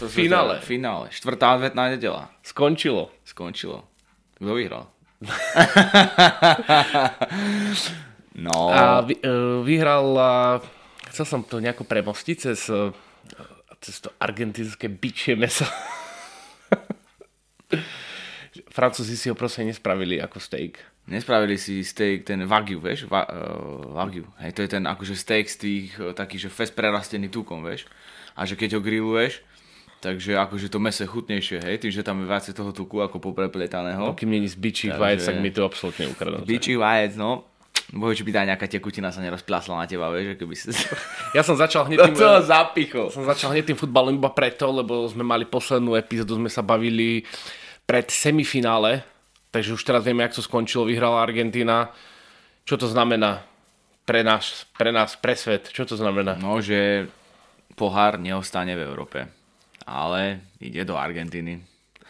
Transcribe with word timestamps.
majstrovstve 0.00 0.22
Finále. 0.22 0.54
sveta- 0.56 0.66
Finále. 0.66 1.06
Štvrtá 1.10 1.46
odvetná 1.54 1.84
nedela. 1.88 2.22
Skončilo. 2.40 3.10
Skončilo. 3.24 3.84
Kto 4.40 4.54
vyhral? 4.56 4.88
no, 8.40 8.72
A 8.72 9.00
vy, 9.04 9.20
uh, 9.20 9.60
vyhral, 9.60 10.16
chcel 11.12 11.26
som 11.28 11.40
to 11.44 11.60
nejako 11.60 11.84
premostiť 11.84 12.36
cez, 12.40 12.72
uh, 12.72 12.88
cez 13.80 14.00
to 14.00 14.08
argentínske 14.16 14.88
bičie 14.88 15.36
meso. 15.36 15.68
Francúzi 18.70 19.14
si 19.14 19.28
ho 19.30 19.36
proste 19.36 19.62
nespravili 19.62 20.18
ako 20.18 20.40
steak. 20.40 20.78
nespravili 21.10 21.58
si 21.58 21.82
steak, 21.82 22.22
ten 22.24 22.46
wagyu, 22.46 22.78
vieš? 22.78 23.04
Va, 23.10 23.26
uh, 23.26 23.92
wagyu. 23.98 24.24
Hej, 24.38 24.52
to 24.54 24.62
je 24.62 24.70
ten 24.70 24.84
akože 24.86 25.14
steak 25.18 25.50
z 25.50 25.56
tých 25.58 25.86
uh, 25.98 26.14
taký, 26.14 26.38
že 26.38 26.48
fest 26.48 26.72
prerastený 26.72 27.28
tukom, 27.28 27.60
vieš? 27.60 27.86
A 28.38 28.46
že 28.46 28.54
keď 28.54 28.78
ho 28.78 28.80
grilluješ, 28.80 29.42
takže 30.00 30.36
akože 30.36 30.72
to 30.72 30.80
meso 30.80 31.04
je 31.04 31.08
chutnejšie, 31.08 31.60
hej? 31.60 31.76
Tým, 31.78 31.92
že 31.92 32.02
tam 32.02 32.24
je 32.24 32.26
viacej 32.26 32.52
toho 32.56 32.72
tuku 32.72 32.98
ako 32.98 33.20
poprepletaného. 33.20 34.16
Kým 34.16 34.32
není 34.32 34.48
z 34.48 34.56
bičích 34.56 34.96
Takže- 34.96 35.00
vajec, 35.00 35.20
tak 35.24 35.36
mi 35.38 35.50
to 35.52 35.62
absolútne 35.64 36.08
ukradnú. 36.08 36.42
Bičí 36.48 36.74
vajec, 36.74 37.14
no. 37.20 37.44
Bože, 37.90 38.22
či 38.22 38.24
by 38.26 38.30
tá 38.30 38.42
nejaká 38.46 38.70
tekutina 38.70 39.10
sa 39.10 39.18
nerozplasla 39.18 39.82
na 39.82 39.86
teba, 39.90 40.14
vieš, 40.14 40.34
že 40.34 40.34
keby 40.38 40.54
si 40.54 40.70
Ja 41.36 41.42
som 41.42 41.58
začal 41.58 41.90
hneď 41.90 41.98
tým, 42.06 42.14
toho 42.14 42.38
zapichol. 42.38 43.10
som 43.10 43.26
začal 43.26 43.50
hneď 43.50 43.74
tým 43.74 43.78
futbalom 43.78 44.14
iba 44.14 44.30
preto, 44.30 44.70
lebo 44.70 45.10
sme 45.10 45.26
mali 45.26 45.42
poslednú 45.42 45.98
epizódu, 45.98 46.38
sme 46.38 46.46
sa 46.46 46.62
bavili 46.62 47.26
pred 47.82 48.06
semifinále, 48.06 49.02
takže 49.50 49.74
už 49.74 49.82
teraz 49.82 50.06
vieme, 50.06 50.22
jak 50.22 50.38
to 50.38 50.42
skončilo, 50.46 50.86
vyhrala 50.86 51.18
Argentína. 51.18 51.90
Čo 52.62 52.78
to 52.78 52.86
znamená 52.86 53.42
pre 54.06 54.22
nás, 54.22 54.70
pre 54.78 54.94
nás, 54.94 55.18
pre 55.18 55.34
svet? 55.34 55.74
Čo 55.74 55.82
to 55.90 55.98
znamená? 55.98 56.38
No, 56.38 56.62
že 56.62 57.10
pohár 57.74 58.22
neostane 58.22 58.78
v 58.78 58.86
Európe. 58.86 59.39
Ale 59.86 60.40
ide 60.60 60.84
do 60.84 60.96
Argentíny. 60.96 61.60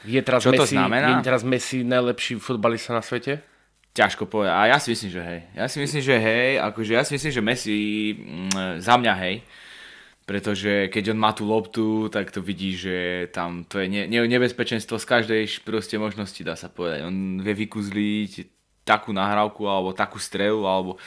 Je 0.04 0.20
teraz, 0.24 0.40
Čo 0.40 0.56
to 0.56 0.64
Messi, 0.64 0.76
znamená? 0.76 1.20
je 1.20 1.26
teraz 1.26 1.42
Messi 1.44 1.84
najlepší 1.84 2.40
futbalista 2.40 2.96
na 2.96 3.04
svete? 3.04 3.44
Ťažko 3.92 4.30
povedať. 4.30 4.52
A 4.54 4.60
ja 4.70 4.78
si 4.78 4.94
myslím, 4.94 5.10
že 5.12 5.22
hej. 5.22 5.40
Ja 5.52 5.66
si 5.68 5.76
myslím, 5.82 6.02
že 6.02 6.16
hej. 6.16 6.48
Akože 6.62 6.92
ja 6.94 7.02
si 7.04 7.12
myslím, 7.18 7.32
že 7.34 7.42
Messi 7.42 7.78
mm, 8.16 8.80
za 8.80 8.94
mňa 8.96 9.14
hej. 9.26 9.34
Pretože 10.24 10.86
keď 10.94 11.10
on 11.10 11.18
má 11.18 11.34
tú 11.34 11.42
loptu, 11.42 12.06
tak 12.06 12.30
to 12.30 12.38
vidí, 12.38 12.78
že 12.78 13.26
tam 13.34 13.66
to 13.66 13.82
je 13.82 13.90
ne, 13.90 14.06
ne, 14.06 14.22
nebezpečenstvo 14.30 14.94
z 15.02 15.06
každej 15.10 15.42
proste 15.66 15.98
možnosti, 15.98 16.38
dá 16.46 16.54
sa 16.54 16.70
povedať. 16.70 17.02
On 17.02 17.42
vie 17.42 17.66
vykuzliť 17.66 18.46
takú 18.86 19.10
nahrávku 19.10 19.66
alebo 19.66 19.90
takú 19.90 20.22
strelu, 20.22 20.62
alebo 20.64 21.02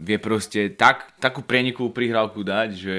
vie 0.00 0.16
proste 0.16 0.72
tak, 0.72 1.12
takú 1.20 1.44
prenikovú 1.44 1.92
prihrávku 1.92 2.40
dať, 2.40 2.68
že 2.72 2.96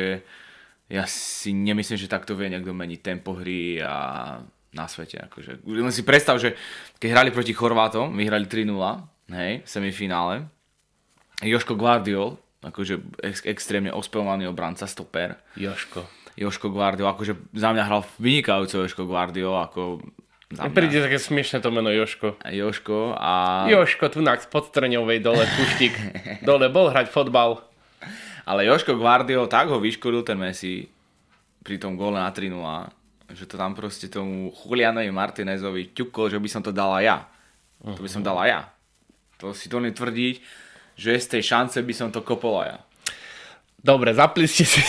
ja 0.90 1.04
si 1.10 1.50
nemyslím, 1.54 1.98
že 1.98 2.12
takto 2.12 2.38
vie 2.38 2.54
niekto 2.54 2.70
meniť 2.70 3.00
tempo 3.02 3.34
hry 3.34 3.82
a 3.82 3.96
na 4.76 4.86
svete. 4.86 5.18
Akože. 5.26 5.66
Len 5.66 5.94
si 5.96 6.04
predstav, 6.06 6.38
že 6.38 6.54
keď 7.00 7.10
hrali 7.16 7.30
proti 7.32 7.56
Chorvátom, 7.56 8.12
vyhrali 8.14 8.46
3-0, 8.46 8.70
hej, 9.34 9.52
v 9.64 9.68
semifinále, 9.68 10.46
Joško 11.42 11.74
Guardiol, 11.80 12.38
akože 12.62 13.02
ex- 13.24 13.46
extrémne 13.48 13.92
ospevovaný 13.96 14.52
obranca, 14.52 14.86
stoper, 14.86 15.40
Joško. 15.58 16.06
Joško 16.36 16.68
Guardiol, 16.70 17.16
akože 17.16 17.34
za 17.56 17.72
mňa 17.72 17.84
hral 17.88 18.04
vynikajúco 18.20 18.84
Joško 18.84 19.04
Guardiol, 19.08 19.56
ako 19.56 20.04
za 20.54 20.62
Mne 20.70 20.78
príde 20.78 21.02
mňa 21.02 21.06
také 21.10 21.18
smiešne 21.20 21.58
to 21.58 21.74
meno 21.74 21.90
Joško. 21.90 22.38
Joško 22.46 23.18
a... 23.18 23.66
Joško, 23.66 24.14
tu 24.14 24.22
na 24.22 24.38
pod 24.38 24.70
Strňovej 24.70 25.20
dole, 25.26 25.42
puštík. 25.42 25.94
dole 26.48 26.70
bol 26.70 26.94
hrať 26.94 27.10
fotbal. 27.10 27.66
Ale 28.46 28.70
Joško 28.70 28.98
Guardiol 28.98 29.50
tak 29.50 29.74
ho 29.74 29.82
vyškodil 29.82 30.22
ten 30.22 30.38
Messi 30.38 30.86
pri 31.66 31.82
tom 31.82 31.98
góle 31.98 32.22
na 32.22 32.30
3 32.30 32.54
že 33.34 33.50
to 33.50 33.58
tam 33.58 33.74
proste 33.74 34.06
tomu 34.06 34.54
Julianovi 34.54 35.10
Martinezovi 35.10 35.98
ťukol, 35.98 36.30
že 36.30 36.38
by 36.38 36.50
som 36.50 36.62
to 36.62 36.70
dala 36.70 37.02
ja. 37.02 37.26
To 37.82 37.98
by 37.98 38.10
som 38.10 38.22
dala 38.22 38.46
ja. 38.46 38.62
To 39.42 39.50
si 39.50 39.66
to 39.66 39.82
tvrdiť, 39.82 40.36
že 40.94 41.18
z 41.18 41.28
tej 41.38 41.42
šance 41.42 41.82
by 41.82 41.94
som 41.94 42.14
to 42.14 42.22
kopol 42.22 42.62
aj 42.62 42.78
ja. 42.78 42.80
Dobre, 43.82 44.14
zapli 44.14 44.46
ste 44.46 44.66
si... 44.66 44.82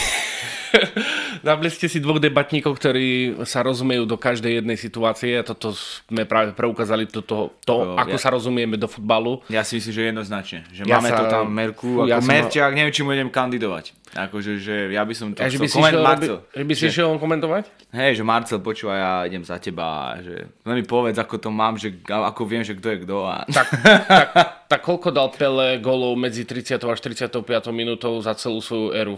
zapli 1.46 1.68
ste 1.68 1.86
si 1.86 1.98
dvoch 1.98 2.18
debatníkov, 2.18 2.74
ktorí 2.74 3.06
sa 3.42 3.60
rozumejú 3.60 4.04
do 4.04 4.16
každej 4.16 4.60
jednej 4.60 4.74
situácie 4.74 5.34
a 5.34 5.42
toto 5.42 5.72
sme 5.72 6.22
práve 6.22 6.52
preukázali 6.52 7.04
to, 7.04 7.20
to, 7.20 7.52
to 7.62 7.94
ako 7.94 8.10
ja- 8.12 8.20
sa 8.20 8.28
rozumieme 8.28 8.74
do 8.74 8.86
futbalu. 8.86 9.40
Ja 9.46 9.60
si 9.60 9.76
myslím, 9.76 9.92
že 9.92 10.02
jednoznačne. 10.06 10.58
Že 10.70 10.82
Ja 10.82 10.96
máme 10.96 11.08
sa- 11.08 11.16
to 11.16 11.24
tam 11.26 11.44
Merku, 11.48 11.88
ako 11.98 12.06
ja 12.06 12.16
ja 12.16 12.18
Merťák, 12.18 12.72
neviem, 12.72 12.90
či 12.90 13.00
mu 13.00 13.10
idem 13.10 13.28
kandidovať. 13.28 13.92
Akože, 14.08 14.56
že 14.56 14.74
ja 14.90 15.02
by 15.02 15.12
som 15.12 15.26
to 15.30 15.38
A 15.38 15.46
že 15.46 15.54
chcel 15.54 15.60
by 15.60 15.66
si 15.66 15.76
koment- 15.76 15.92
išiel, 15.92 16.02
Marcel. 16.02 16.36
že 16.48 16.64
by 16.64 16.72
si 16.72 16.84
išiel 16.86 17.08
komentovať? 17.16 17.64
Hej, 17.92 18.10
že 18.14 18.22
Marcel, 18.22 18.58
počúvaj, 18.60 18.96
ja 18.96 19.12
idem 19.24 19.42
za 19.42 19.56
teba. 19.56 20.16
Že, 20.18 20.34
len 20.62 20.74
mi 20.74 20.84
povedz, 20.84 21.16
ako 21.16 21.36
to 21.36 21.50
mám, 21.50 21.74
že, 21.74 21.92
ako 22.02 22.42
viem, 22.42 22.62
že 22.62 22.72
kto 22.72 22.88
je 22.88 22.98
kto. 23.02 23.16
A... 23.22 23.44
Tak, 23.44 23.66
tak, 24.10 24.28
tak 24.64 24.80
koľko 24.80 25.08
dal 25.10 25.28
Pele 25.28 25.76
golov 25.78 26.14
medzi 26.14 26.42
30. 26.42 26.80
až 26.80 26.98
35. 26.98 27.44
minútou 27.70 28.16
za 28.18 28.32
celú 28.32 28.58
svoju 28.58 28.90
éru? 28.90 29.16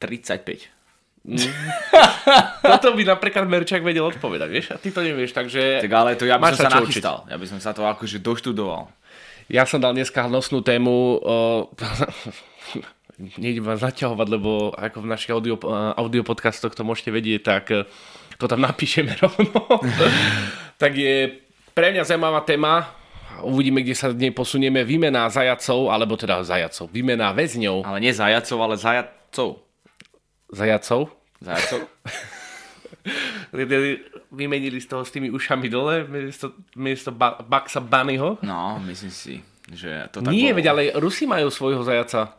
35. 0.00 0.80
Toto 2.64 2.96
by 2.96 3.02
napríklad 3.04 3.44
Merčák 3.44 3.84
vedel 3.84 4.08
odpovedať, 4.08 4.48
vieš? 4.48 4.66
A 4.72 4.80
ty 4.80 4.88
to 4.88 5.04
nevieš, 5.04 5.36
takže... 5.36 5.84
Tak 5.84 5.92
ale 5.92 6.16
to 6.16 6.24
ja 6.24 6.40
by 6.40 6.56
som 6.56 6.64
sa 6.64 6.72
čo 6.72 6.80
učiť. 6.80 6.96
nachystal. 6.96 7.18
Ja 7.28 7.36
by 7.36 7.46
som 7.46 7.58
sa 7.60 7.70
to 7.76 7.84
akože 7.84 8.24
doštudoval. 8.24 8.88
Ja 9.52 9.68
som 9.68 9.82
dal 9.82 9.92
dneska 9.92 10.24
nosnú 10.30 10.64
tému, 10.64 11.20
o... 11.20 11.68
nejdem 13.36 13.68
vás 13.68 13.84
zaťahovať, 13.84 14.26
lebo 14.32 14.72
ako 14.72 15.04
v 15.04 15.10
našich 15.12 15.32
audio, 15.36 15.60
audio 15.92 16.24
podcastoch 16.24 16.72
to 16.72 16.86
môžete 16.88 17.12
vedieť, 17.12 17.40
tak 17.44 17.64
eh, 17.68 17.84
to 18.40 18.48
tam 18.48 18.64
napíšeme 18.64 19.12
rovno. 19.22 19.60
tak 20.80 20.96
je 20.96 21.44
pre 21.76 21.92
mňa 21.92 22.08
zaujímavá 22.08 22.40
téma, 22.48 22.88
uvidíme, 23.44 23.84
kde 23.84 23.92
sa 23.92 24.08
v 24.08 24.28
nej 24.28 24.32
posunieme, 24.32 24.84
výmena 24.88 25.28
zajacov, 25.28 25.92
alebo 25.92 26.16
teda 26.16 26.40
zajacov, 26.44 26.88
výmena 26.88 27.32
väzňov 27.36 27.84
Ale 27.84 27.98
nie 28.00 28.12
zajacov, 28.12 28.58
ale 28.64 28.74
zajacov. 28.80 29.69
Zajacov. 30.52 31.10
Zajacov? 31.38 31.80
Vymenili 34.30 34.78
z 34.78 34.86
toho 34.86 35.02
s 35.02 35.10
tými 35.10 35.30
ušami 35.30 35.66
dole, 35.66 36.04
miesto, 36.04 36.54
miesto 36.76 37.10
ba- 37.10 37.40
Baxa 37.40 37.80
Bunnyho. 37.80 38.38
No, 38.42 38.78
myslím 38.84 39.10
si, 39.10 39.42
že 39.66 40.06
to 40.10 40.22
tak 40.22 40.30
Nie, 40.30 40.52
bolo. 40.52 40.56
veď 40.62 40.66
ale 40.68 40.82
Rusi 40.96 41.26
majú 41.26 41.50
svojho 41.50 41.82
zajaca. 41.82 42.38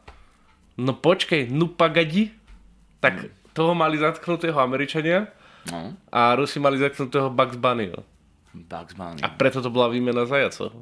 No 0.77 0.95
počkej, 0.95 1.51
Nupagadi. 1.51 2.31
Tak 3.01 3.13
toho 3.51 3.73
mali 3.73 3.97
zatknutého 3.97 4.55
Američania 4.55 5.27
No, 5.67 5.93
a 6.09 6.33
Rusi 6.33 6.57
mali 6.57 6.77
zatknutého 6.77 7.29
Bugs 7.29 7.53
Bunnyho. 7.55 8.01
Bugs 8.51 8.93
Bunny. 8.93 9.19
A 9.21 9.29
preto 9.29 9.59
to 9.59 9.69
bola 9.69 9.87
výmena 9.87 10.23
zajacov. 10.23 10.73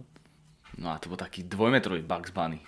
No 0.78 0.88
a 0.88 0.98
to 0.98 1.10
bol 1.10 1.18
taký 1.18 1.44
dvojmetrový 1.44 2.00
Bugs 2.00 2.32
Bunny. 2.32 2.62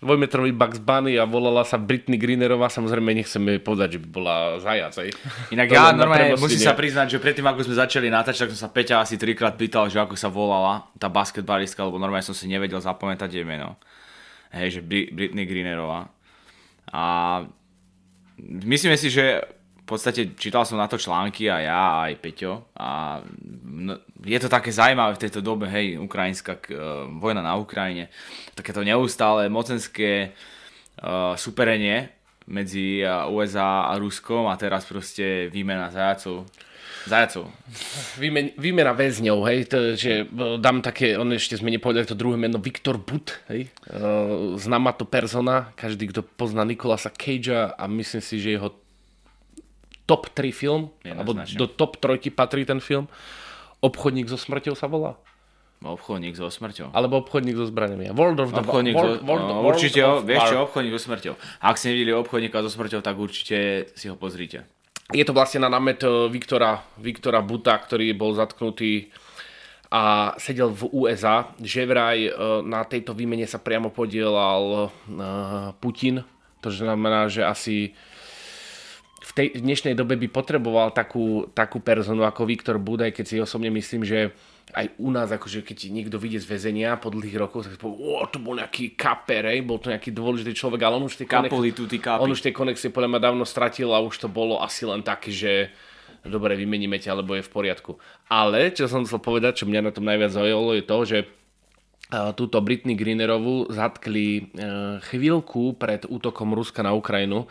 Dvojmetrový 0.00 0.56
Bugs 0.56 0.80
Bunny 0.80 1.20
a 1.20 1.28
volala 1.28 1.60
sa 1.60 1.76
Britney 1.76 2.16
Greenerová. 2.16 2.72
Samozrejme 2.72 3.12
nechceme 3.12 3.60
povedať, 3.60 3.96
že 3.96 3.98
by 4.00 4.08
bola 4.08 4.56
zajac. 4.56 4.96
Hej. 4.96 5.12
Inak 5.52 5.68
To 5.68 5.76
ja 5.76 5.92
normálne 5.92 6.40
musím 6.40 6.56
sa 6.56 6.72
priznať, 6.72 7.12
že 7.12 7.18
predtým 7.20 7.44
ako 7.44 7.68
sme 7.68 7.76
začali 7.76 8.08
natáčať, 8.08 8.48
tak 8.48 8.52
som 8.56 8.64
sa 8.64 8.72
Peťa 8.72 9.04
asi 9.04 9.20
trikrát 9.20 9.60
pýtal, 9.60 9.92
že 9.92 10.00
ako 10.00 10.16
sa 10.16 10.32
volala 10.32 10.88
tá 10.96 11.12
basketbalistka, 11.12 11.84
lebo 11.84 12.00
normálne 12.00 12.24
som 12.24 12.32
si 12.32 12.48
nevedel 12.48 12.80
zapamätať 12.80 13.28
jej 13.28 13.44
meno. 13.44 13.76
Hej, 14.56 14.78
že 14.78 14.80
Bri- 14.80 15.12
Britney 15.12 15.44
Greenerová. 15.44 16.08
A 16.88 17.04
myslíme 18.40 18.96
si, 18.96 19.12
že 19.12 19.44
podstate 19.90 20.38
čítal 20.38 20.62
som 20.62 20.78
na 20.78 20.86
to 20.86 20.94
články 20.94 21.50
a 21.50 21.58
ja, 21.58 21.82
aj 22.06 22.22
Peťo. 22.22 22.70
A 22.78 23.18
je 24.22 24.38
to 24.38 24.46
také 24.46 24.70
zaujímavé 24.70 25.18
v 25.18 25.22
tejto 25.26 25.42
dobe, 25.42 25.66
hej, 25.66 25.98
ukrajinská 25.98 26.62
e, 26.62 26.78
vojna 27.18 27.42
na 27.42 27.58
Ukrajine. 27.58 28.06
Takéto 28.54 28.86
neustále 28.86 29.50
mocenské 29.50 30.30
uh, 31.00 31.34
superenie 31.34 32.12
medzi 32.46 33.00
uh, 33.00 33.26
USA 33.32 33.90
a 33.90 33.96
Ruskom 33.96 34.46
a 34.46 34.54
teraz 34.60 34.84
proste 34.84 35.48
výmena 35.48 35.88
zajacov. 35.90 36.46
Zajacov. 37.08 37.48
Výmen, 38.20 38.52
výmena 38.60 38.92
väzňov, 38.92 39.38
hej, 39.48 39.58
to, 39.72 39.96
že 39.96 40.28
e, 40.28 40.60
dám 40.60 40.84
také, 40.84 41.16
on 41.16 41.32
ešte 41.32 41.56
sme 41.56 41.72
nepovedali 41.72 42.04
to 42.04 42.12
druhé 42.12 42.36
meno, 42.36 42.60
Viktor 42.60 43.00
But, 43.00 43.40
hej, 43.48 43.72
známa 44.60 44.92
to 44.92 45.08
persona, 45.08 45.72
každý, 45.80 46.12
kto 46.12 46.20
pozná 46.20 46.60
Nikolasa 46.60 47.08
Cagea 47.08 47.72
a 47.72 47.88
myslím 47.88 48.20
si, 48.20 48.36
že 48.36 48.60
jeho 48.60 48.68
top 50.10 50.34
3 50.34 50.50
film, 50.50 50.90
alebo 51.06 51.38
do 51.38 51.66
top 51.70 52.02
3 52.02 52.18
patrí 52.34 52.66
ten 52.66 52.82
film, 52.82 53.06
Obchodník 53.78 54.26
so 54.26 54.34
smrťou 54.34 54.74
sa 54.74 54.90
volá, 54.90 55.14
Obchodník 55.80 56.36
so 56.36 56.52
smrťou. 56.52 56.92
alebo 56.92 57.24
Obchodník 57.24 57.56
so 57.56 57.64
zbraniami. 57.64 58.12
World 58.12 58.44
of 58.44 58.52
the 58.52 58.60
Obchodník 58.60 58.92
World, 58.92 59.22
so, 59.22 59.24
World, 59.24 59.46
no, 59.48 59.54
World 59.64 59.80
určite, 59.80 60.00
of 60.04 60.28
vieš 60.28 60.52
čo, 60.52 60.56
obchodník 60.68 60.92
so 60.92 61.02
smrťou. 61.08 61.34
Ak 61.64 61.80
ste 61.80 61.96
nevideli 61.96 62.12
obchodníka 62.20 62.60
so 62.60 62.68
smrťou, 62.68 63.00
tak 63.00 63.16
určite 63.16 63.88
si 63.96 64.12
ho 64.12 64.16
pozrite. 64.18 64.68
Je 65.16 65.24
to 65.24 65.32
vlastne 65.32 65.64
na 65.64 65.72
námet 65.72 66.04
e, 66.04 66.28
Viktora, 66.28 66.84
Viktora 67.00 67.40
Buta, 67.40 67.80
ktorý 67.80 68.12
bol 68.12 68.36
zatknutý 68.36 69.08
a 69.88 70.36
sedel 70.36 70.68
v 70.68 70.86
USA, 70.92 71.48
že 71.58 71.88
vraj 71.88 72.28
e, 72.28 72.32
na 72.62 72.84
tejto 72.84 73.16
výmene 73.16 73.48
sa 73.48 73.56
priamo 73.56 73.88
podielal 73.88 74.62
e, 74.68 74.88
Putin. 75.80 76.20
To 76.60 76.68
znamená, 76.68 77.32
že 77.32 77.40
asi 77.40 77.96
v 79.30 79.32
tej 79.38 79.62
dnešnej 79.62 79.94
dobe 79.94 80.18
by 80.18 80.26
potreboval 80.26 80.90
takú, 80.90 81.46
takú 81.54 81.78
personu 81.78 82.26
ako 82.26 82.42
Viktor 82.50 82.82
Budaj, 82.82 83.14
keď 83.14 83.24
si 83.30 83.36
osobne 83.38 83.70
myslím, 83.70 84.02
že 84.02 84.34
aj 84.74 84.98
u 84.98 85.10
nás, 85.14 85.30
akože 85.30 85.62
keď 85.62 85.90
niekto 85.90 86.18
vyjde 86.18 86.42
z 86.42 86.50
väzenia 86.50 86.98
po 86.98 87.14
dlhých 87.14 87.38
rokoch, 87.38 87.62
tak 87.66 87.74
si 87.74 87.78
povie, 87.78 87.94
o, 87.94 88.26
to 88.26 88.42
bol 88.42 88.58
nejaký 88.58 88.98
kaper, 88.98 89.54
hej, 89.54 89.62
bol 89.62 89.78
to 89.78 89.94
nejaký 89.94 90.10
dôležitý 90.10 90.50
človek, 90.54 90.82
ale 90.82 90.98
on 90.98 91.06
už 91.06 91.14
tie 91.14 91.26
Kapoli, 91.30 91.70
tu, 91.70 91.86
on 92.18 92.30
už 92.30 92.42
tie 92.42 92.54
konexie 92.54 92.90
podľa 92.90 93.10
mňa 93.14 93.20
dávno 93.22 93.44
stratil 93.46 93.90
a 93.94 94.02
už 94.02 94.18
to 94.18 94.28
bolo 94.30 94.58
asi 94.62 94.82
len 94.86 95.02
také, 95.02 95.30
že 95.30 95.70
dobre, 96.26 96.58
vymeníme 96.58 96.98
ťa, 96.98 97.18
lebo 97.22 97.38
je 97.38 97.46
v 97.46 97.50
poriadku. 97.50 97.98
Ale, 98.30 98.74
čo 98.74 98.90
som 98.90 99.06
chcel 99.06 99.22
povedať, 99.22 99.62
čo 99.62 99.70
mňa 99.70 99.90
na 99.90 99.94
tom 99.94 100.06
najviac 100.06 100.34
zaujalo, 100.34 100.74
je 100.74 100.84
to, 100.86 100.98
že 101.06 101.18
túto 102.34 102.58
Britney 102.58 102.98
Greenerovú 102.98 103.70
zatkli 103.70 104.50
e, 104.50 104.68
chvíľku 104.98 105.78
pred 105.78 106.02
útokom 106.10 106.50
Ruska 106.58 106.82
na 106.82 106.90
Ukrajinu. 106.90 107.46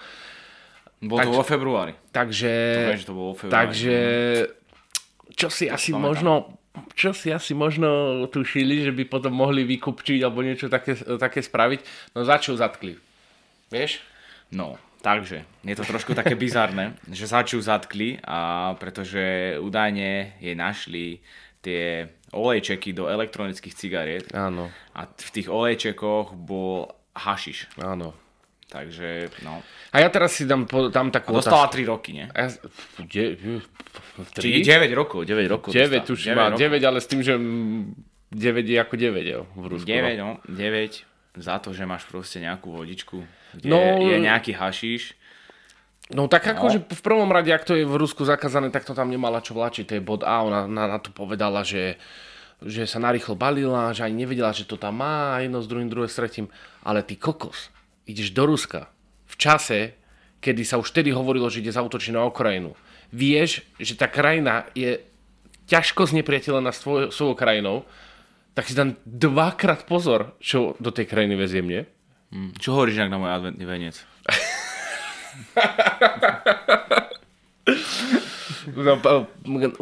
Bolo 1.00 1.24
to 1.24 1.32
vo 1.32 1.46
februári. 1.48 1.94
Takže, 2.12 2.52
To 2.52 2.82
vieš, 2.92 3.02
že 3.04 3.08
to 3.08 3.16
bolo 3.16 3.28
vo 3.32 3.38
februári. 3.40 3.56
takže 3.56 3.96
čo 5.36 5.48
si 5.48 5.72
asi 5.72 5.96
pamätám. 5.96 6.08
možno 6.12 6.32
čo 6.96 7.12
si 7.12 7.34
asi 7.34 7.58
možno 7.58 8.24
tušili, 8.30 8.86
že 8.86 8.92
by 8.94 9.04
potom 9.10 9.34
mohli 9.34 9.66
vykupčiť 9.66 10.20
alebo 10.24 10.46
niečo 10.46 10.72
také, 10.72 10.96
také 11.18 11.42
spraviť, 11.44 12.14
no 12.16 12.24
za 12.24 12.38
čo 12.40 12.56
zatkli? 12.56 12.96
Vieš? 13.74 14.00
No, 14.54 14.78
takže 15.02 15.44
je 15.66 15.76
to 15.76 15.84
trošku 15.84 16.14
také 16.16 16.36
bizarné, 16.40 16.96
že 17.18 17.26
Saču 17.28 17.60
zatkli, 17.60 18.22
a 18.24 18.74
pretože 18.80 19.58
údajne 19.60 20.40
jej 20.40 20.56
našli 20.56 21.20
tie 21.60 22.08
olejčeky 22.32 22.96
do 22.96 23.12
elektronických 23.12 23.76
cigariet 23.76 24.26
Áno, 24.32 24.72
a 24.96 25.04
v 25.10 25.30
tých 25.34 25.52
olejčekoch 25.52 26.38
bol 26.38 26.88
hašiš. 27.18 27.76
áno. 27.82 28.16
Takže, 28.70 29.34
no. 29.42 29.66
A 29.90 30.06
ja 30.06 30.14
teraz 30.14 30.38
si 30.38 30.46
dám, 30.46 30.70
po- 30.70 30.94
dám 30.94 31.10
A 31.10 31.14
takú 31.18 31.34
dostala 31.34 31.66
otázku. 31.66 31.82
3 31.82 31.90
roky, 31.90 32.10
nie? 32.14 32.30
Ja, 32.30 32.54
de, 33.02 33.24
Či 34.38 34.62
9 34.62 34.94
rokov, 34.94 35.26
9 35.26 35.50
rokov 35.50 35.74
9 35.74 36.06
dostala. 36.06 36.14
už 36.14 36.20
9 36.22 36.38
má, 36.38 36.46
rokov. 36.54 36.62
9, 36.62 36.90
ale 36.94 36.98
s 37.02 37.08
tým, 37.10 37.22
že 37.26 37.34
9 38.30 38.70
je 38.70 38.78
ako 38.78 38.94
9 38.94 39.26
jo, 39.26 39.42
v 39.58 39.66
Rusku. 39.74 39.90
9, 39.90 40.22
no. 40.22 40.38
no, 40.38 40.54
9 40.54 41.42
za 41.42 41.58
to, 41.58 41.74
že 41.74 41.90
máš 41.90 42.06
proste 42.06 42.38
nejakú 42.38 42.70
vodičku, 42.70 43.26
kde 43.58 43.70
No, 43.74 44.06
je 44.06 44.22
nejaký 44.22 44.54
hašiš. 44.54 45.18
No 46.10 46.26
tak 46.30 46.46
ako, 46.46 46.70
že 46.70 46.80
v 46.82 47.02
prvom 47.06 47.30
rade, 47.30 47.50
ak 47.50 47.66
to 47.66 47.74
je 47.78 47.86
v 47.86 47.96
Rusku 47.98 48.26
zakázané, 48.26 48.70
tak 48.70 48.86
to 48.86 48.94
tam 48.94 49.10
nemala 49.10 49.42
čo 49.42 49.54
vlačiť, 49.54 49.86
to 49.86 49.94
je 49.98 50.02
bod 50.02 50.22
A, 50.22 50.42
ona 50.42 50.66
na, 50.66 50.90
na 50.90 50.98
to 50.98 51.10
povedala, 51.10 51.62
že, 51.62 51.98
že 52.66 52.90
sa 52.90 52.98
narýchlo 52.98 53.38
balila, 53.38 53.94
že 53.94 54.06
ani 54.06 54.26
nevedela, 54.26 54.50
že 54.50 54.66
to 54.66 54.74
tam 54.74 55.02
má, 55.02 55.38
jedno 55.42 55.62
s 55.62 55.70
druhým, 55.70 55.86
druhé 55.86 56.10
s 56.10 56.18
tretím, 56.18 56.50
ale 56.82 57.06
ty 57.06 57.14
kokos, 57.14 57.70
ideš 58.10 58.34
do 58.34 58.50
Ruska 58.50 58.90
v 59.30 59.36
čase, 59.38 59.94
kedy 60.42 60.66
sa 60.66 60.82
už 60.82 60.90
vtedy 60.90 61.14
hovorilo, 61.14 61.46
že 61.48 61.62
ide 61.62 61.70
zautočiť 61.70 62.18
na 62.18 62.26
Ukrajinu. 62.26 62.74
Vieš, 63.14 63.62
že 63.78 63.94
tá 63.94 64.10
krajina 64.10 64.66
je 64.74 64.98
ťažko 65.70 66.10
znepriateľená 66.10 66.74
s 66.74 66.82
tvoj- 66.82 67.10
svojou 67.14 67.38
krajinou, 67.38 67.86
tak 68.58 68.66
si 68.66 68.74
dám 68.74 68.98
dvakrát 69.06 69.86
pozor, 69.86 70.34
čo 70.42 70.74
do 70.82 70.90
tej 70.90 71.06
krajiny 71.06 71.38
veziem, 71.38 71.70
nie? 71.70 71.82
Hm, 72.34 72.58
Čo 72.58 72.74
hovoríš 72.76 72.98
inak 72.98 73.14
na 73.14 73.20
môj 73.22 73.32
adventný 73.32 73.66
venec? 73.70 73.96
No, 78.70 78.98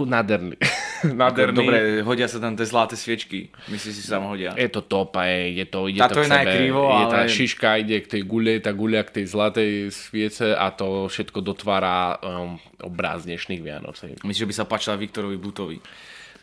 nádherný. 0.06 0.56
nádherný. 1.22 1.58
Dobre, 1.58 1.78
hodia 2.02 2.26
sa 2.26 2.42
tam 2.42 2.58
tie 2.58 2.66
zlaté 2.66 2.98
sviečky. 2.98 3.54
Myslíš 3.70 3.94
si, 3.94 4.02
že 4.02 4.10
sa 4.10 4.18
tam 4.18 4.34
hodia? 4.34 4.58
Je 4.58 4.70
to 4.72 4.82
top, 4.82 5.14
aj, 5.18 5.34
je 5.54 5.66
to, 5.70 5.80
ide 5.88 6.02
Tá 6.02 6.10
to, 6.10 6.20
k 6.20 6.24
je 6.24 6.30
sebe, 6.30 6.38
najkrivo, 6.42 6.82
je 6.84 7.06
tá 7.10 7.20
ale- 7.24 7.32
šiška 7.32 7.70
ide 7.82 7.98
k 8.02 8.08
tej 8.08 8.22
gule, 8.26 8.54
tá 8.58 8.72
guľa 8.74 9.02
k 9.08 9.12
tej 9.22 9.26
zlatej 9.30 9.72
sviece 9.94 10.48
a 10.54 10.68
to 10.74 11.08
všetko 11.08 11.40
dotvára 11.44 12.18
um, 12.20 12.58
obráz 12.82 13.30
dnešných 13.30 13.62
Vianoc. 13.62 13.98
hej. 14.02 14.18
Myslíš, 14.26 14.44
že 14.44 14.50
by 14.50 14.56
sa 14.56 14.66
páčila 14.66 14.96
Viktorovi 14.98 15.38
Butovi? 15.38 15.78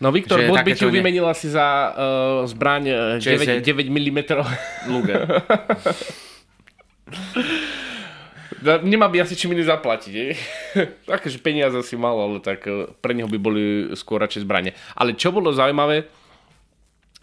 No 0.03 0.11
Viktor 0.11 0.43
Bud 0.43 0.59
by 0.59 0.75
ti 0.75 0.83
ju 0.83 0.91
ne- 0.91 0.99
vymenila 0.99 1.31
si 1.39 1.47
za 1.47 1.95
uh, 1.95 2.43
zbraň 2.51 2.83
uh, 3.19 3.23
9, 3.23 3.63
60. 3.63 3.63
9 3.63 3.95
mm. 3.95 4.19
Luger. 4.91 5.23
Nemá 8.65 9.13
by 9.13 9.21
asi 9.21 9.37
čím 9.37 9.53
iný 9.53 9.69
zaplatiť. 9.69 10.13
je? 10.13 10.29
Takže 11.11 11.37
peniaze 11.45 11.77
si 11.85 12.01
mal, 12.01 12.17
ale 12.17 12.41
tak 12.41 12.65
eh, 12.65 12.89
pre 13.05 13.13
neho 13.13 13.29
by 13.29 13.39
boli 13.39 13.65
skôr 13.93 14.25
radšej 14.25 14.49
zbranie. 14.49 14.73
Ale 14.97 15.13
čo 15.13 15.31
bolo 15.31 15.53
zaujímavé, 15.53 16.09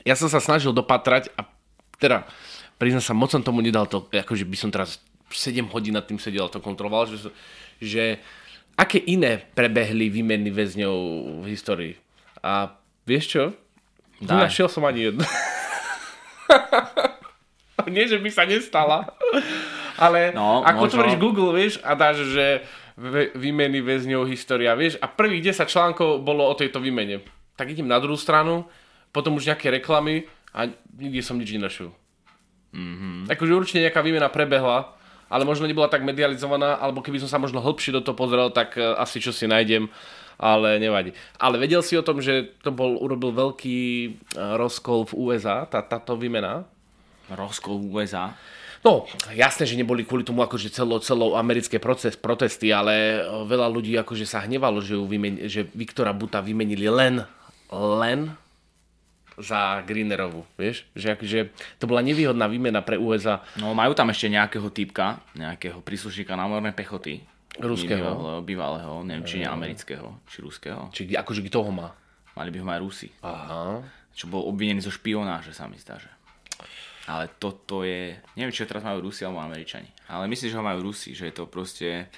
ja 0.05 0.13
som 0.13 0.29
sa 0.29 0.41
snažil 0.41 0.73
dopatrať 0.73 1.29
a 1.37 1.45
teda 2.01 2.25
priznám 2.81 3.05
sa, 3.05 3.13
moc 3.13 3.29
som 3.29 3.45
tomu 3.45 3.61
nedal 3.61 3.85
to, 3.85 4.09
akože 4.09 4.45
by 4.45 4.57
som 4.57 4.73
teraz 4.73 4.97
7 5.29 5.69
hodín 5.69 5.93
nad 5.93 6.05
tým 6.05 6.17
sedel 6.17 6.49
a 6.49 6.53
to 6.53 6.57
kontroloval, 6.57 7.05
že, 7.05 7.29
že 7.77 8.17
aké 8.73 8.97
iné 8.97 9.45
prebehli 9.53 10.09
výmeny 10.09 10.49
väzňov 10.49 10.97
v 11.41 11.45
histórii. 11.53 11.93
A 12.41 12.73
vieš 13.05 13.37
čo? 13.37 13.43
Daj. 14.21 14.37
Nenašiel 14.37 14.69
som 14.69 14.85
ani 14.85 15.13
jednu. 15.13 15.21
Nie, 17.93 18.05
že 18.05 18.21
by 18.21 18.29
sa 18.29 18.45
nestala. 18.45 19.09
Ale 20.01 20.33
No, 20.33 20.65
ak 20.65 20.81
možno. 20.81 20.85
otvoríš 20.89 21.15
Google, 21.21 21.53
vieš, 21.53 21.77
a 21.85 21.93
dáš, 21.93 22.25
že 22.33 22.65
výmeny 23.37 23.79
väzňov 23.85 24.25
história, 24.27 24.73
vieš, 24.73 24.97
a 24.97 25.05
prvých 25.05 25.53
10 25.53 25.69
článkov 25.69 26.25
bolo 26.25 26.49
o 26.49 26.53
tejto 26.57 26.81
výmene. 26.81 27.21
Tak 27.53 27.69
idem 27.69 27.85
na 27.85 28.01
druhú 28.01 28.17
stranu, 28.17 28.65
potom 29.13 29.37
už 29.37 29.53
nejaké 29.53 29.69
reklamy 29.69 30.25
a 30.51 30.67
nikde 30.97 31.21
som 31.21 31.37
nič 31.37 31.53
nenašiel. 31.53 31.93
Mm-hmm. 32.71 33.31
Akože 33.31 33.51
určite 33.53 33.83
nejaká 33.83 34.01
výmena 34.01 34.31
prebehla, 34.31 34.95
ale 35.31 35.43
možno 35.47 35.67
nebola 35.67 35.87
tak 35.87 36.03
medializovaná, 36.03 36.79
alebo 36.79 36.99
keby 36.99 37.23
som 37.23 37.29
sa 37.31 37.39
možno 37.39 37.63
hĺbšie 37.63 37.95
do 37.95 38.03
toho 38.03 38.15
pozrel, 38.15 38.51
tak 38.51 38.75
e, 38.75 38.83
asi 38.99 39.23
čo 39.23 39.31
si 39.31 39.47
nájdem, 39.47 39.87
ale 40.35 40.79
nevadí. 40.79 41.15
Ale 41.39 41.55
vedel 41.55 41.79
si 41.83 41.95
o 41.95 42.03
tom, 42.03 42.19
že 42.19 42.51
to 42.63 42.71
bol, 42.71 42.99
urobil 42.99 43.31
veľký 43.31 43.79
e, 43.79 44.09
rozkol 44.59 45.07
v 45.07 45.13
USA, 45.15 45.63
tá, 45.67 45.79
táto 45.83 46.19
výmena? 46.19 46.67
Rozkol 47.31 47.79
USA. 47.91 48.35
No, 48.81 49.05
jasné, 49.31 49.69
že 49.69 49.77
neboli 49.77 50.01
kvôli 50.01 50.25
tomu 50.25 50.41
akože 50.41 50.73
celo, 50.73 50.97
celo 50.97 51.37
americké 51.37 51.77
proces, 51.77 52.17
protesty, 52.17 52.73
ale 52.73 53.21
e, 53.21 53.45
veľa 53.45 53.69
ľudí 53.69 53.93
akože 53.93 54.25
sa 54.25 54.41
hnevalo, 54.41 54.81
že, 54.81 54.97
ju 54.97 55.05
vymen- 55.05 55.45
že 55.45 55.69
Viktora 55.77 56.09
Buta 56.17 56.41
vymenili 56.41 56.89
len, 56.89 57.21
len 57.69 58.33
za 59.37 59.85
Greenerovu, 59.85 60.43
vieš? 60.57 60.85
Že 60.97 61.07
akože 61.13 61.39
to 61.77 61.85
bola 61.85 62.01
nevýhodná 62.01 62.49
výmena 62.49 62.81
pre 62.81 62.97
USA. 62.97 63.45
No 63.57 63.73
majú 63.77 63.93
tam 63.93 64.09
ešte 64.09 64.27
nejakého 64.29 64.67
typka, 64.73 65.21
nejakého 65.37 65.79
príslušníka 65.81 66.33
námornej 66.33 66.73
pechoty. 66.73 67.21
Ruského. 67.59 68.15
Bývalého, 68.15 68.41
bývalého 68.41 68.93
neviem, 69.03 69.27
či 69.27 69.43
amerického, 69.43 70.23
či 70.25 70.39
ruského. 70.39 70.87
Či 70.95 71.11
akože 71.11 71.43
kto 71.51 71.67
ho 71.67 71.71
má? 71.71 71.89
Mali 72.31 72.47
by 72.47 72.57
ho 72.63 72.65
mať 72.65 72.79
Rusi. 72.79 73.07
Aha. 73.27 73.83
Čo 74.15 74.31
bol 74.31 74.47
obvinený 74.47 74.79
zo 74.79 74.91
špionáže, 74.91 75.51
sa 75.51 75.67
mi 75.67 75.75
zdá, 75.75 75.99
že. 75.99 76.07
Ale 77.09 77.33
toto 77.41 77.81
je, 77.81 78.13
neviem, 78.37 78.53
či 78.53 78.61
ho 78.61 78.69
teraz 78.69 78.85
majú 78.85 79.09
Rusi 79.09 79.25
alebo 79.25 79.41
Američani. 79.41 79.89
Ale 80.05 80.29
myslím, 80.29 80.49
že 80.53 80.57
ho 80.57 80.65
majú 80.65 80.79
Rusi, 80.85 81.17
že 81.17 81.29
je 81.29 81.35
to 81.35 81.49
proste, 81.49 82.11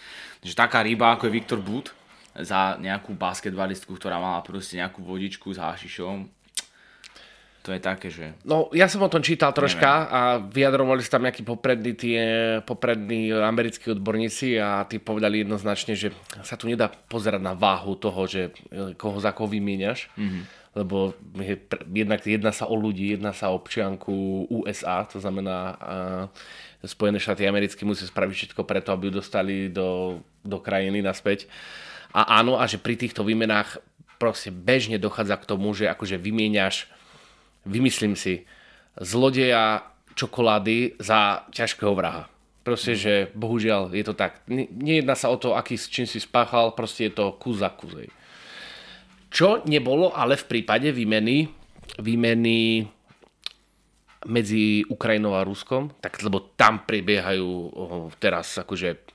že 0.43 0.53
taká 0.55 0.83
ryba, 0.83 1.15
ako 1.15 1.27
je 1.29 1.35
Viktor 1.39 1.59
Butt, 1.63 1.95
za 2.33 2.81
nejakú 2.81 3.13
basketbalistku, 3.13 3.93
ktorá 3.93 4.17
mala 4.17 4.41
proste 4.41 4.81
nejakú 4.81 5.05
vodičku 5.05 5.53
s 5.53 5.61
hášišom, 5.61 6.25
to 7.63 7.71
je 7.71 7.79
také, 7.79 8.11
že 8.11 8.35
No, 8.43 8.67
ja 8.75 8.91
som 8.91 8.99
o 8.99 9.07
tom 9.07 9.23
čítal 9.23 9.55
troška 9.55 10.11
a 10.11 10.19
vyjadrovali 10.43 10.99
sa 10.99 11.15
tam 11.15 11.23
nejakí 11.23 11.47
poprední, 11.47 11.95
tie, 11.95 12.23
poprední 12.67 13.31
americkí 13.31 13.87
odborníci 13.87 14.59
a 14.59 14.83
tí 14.83 14.99
povedali 14.99 15.47
jednoznačne, 15.47 15.95
že 15.95 16.11
sa 16.43 16.59
tu 16.59 16.67
nedá 16.67 16.91
pozerať 16.91 17.39
na 17.39 17.55
váhu 17.55 17.95
toho, 17.95 18.27
že 18.27 18.51
e, 18.67 18.99
koho 18.99 19.15
za 19.23 19.31
koho 19.31 19.47
vymieňaš, 19.47 20.11
mm-hmm. 20.11 20.43
Lebo 20.73 21.13
je, 21.37 21.57
jednak 21.93 22.25
jedná 22.25 22.49
sa 22.49 22.65
o 22.65 22.73
ľudí, 22.73 23.13
jedná 23.13 23.29
sa 23.29 23.53
o 23.53 23.61
občianku 23.61 24.49
USA, 24.49 25.05
to 25.05 25.21
znamená 25.21 25.59
uh, 25.77 26.25
Spojené 26.83 27.15
štáty 27.15 27.47
americké 27.47 27.87
musia 27.87 28.03
spraviť 28.03 28.35
všetko 28.35 28.61
preto, 28.67 28.91
aby 28.91 29.07
ju 29.07 29.23
dostali 29.23 29.71
do, 29.71 30.19
do 30.43 30.59
krajiny 30.59 30.99
naspäť. 30.99 31.47
A 32.11 32.43
áno, 32.43 32.59
a 32.59 32.67
že 32.67 32.75
pri 32.75 32.99
týchto 32.99 33.23
výmenách 33.23 33.79
proste 34.19 34.51
bežne 34.51 34.99
dochádza 34.99 35.39
k 35.39 35.47
tomu, 35.47 35.71
že 35.71 35.87
akože 35.87 36.19
vymieňaš 36.19 36.91
vymyslím 37.63 38.19
si, 38.19 38.43
zlodeja 38.99 39.87
čokolády 40.13 40.99
za 40.99 41.47
ťažkého 41.55 41.95
vraha. 41.95 42.29
Proste, 42.63 42.95
že 42.95 43.13
bohužiaľ 43.35 43.91
je 43.91 44.03
to 44.07 44.15
tak. 44.15 44.39
Ne- 44.47 44.71
Nejedná 44.71 45.19
sa 45.19 45.27
o 45.27 45.39
to, 45.39 45.55
aký 45.55 45.75
čím 45.75 46.07
si 46.07 46.19
spáchal, 46.23 46.71
proste 46.71 47.11
je 47.11 47.13
to 47.15 47.35
kus 47.35 47.59
za 47.59 47.67
kuzej. 47.67 48.07
Čo 49.33 49.65
nebolo 49.65 50.13
ale 50.13 50.37
v 50.37 50.45
prípade 50.45 50.93
výmeny, 50.93 51.49
výmeny 51.97 52.85
medzi 54.29 54.85
Ukrajinou 54.87 55.33
a 55.33 55.41
Ruskom, 55.41 55.89
tak 55.97 56.21
lebo 56.21 56.53
tam 56.53 56.85
prebiehajú 56.85 57.73
teraz 58.21 58.61
akože 58.61 59.09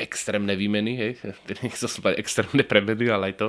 extrémne 0.00 0.56
výmeny, 0.56 0.92
hej, 0.96 1.12
nechcel 1.64 1.86
som 1.86 2.02
extrémne 2.16 2.64
premeny, 2.66 3.12
ale 3.12 3.30
aj 3.30 3.34
to, 3.36 3.48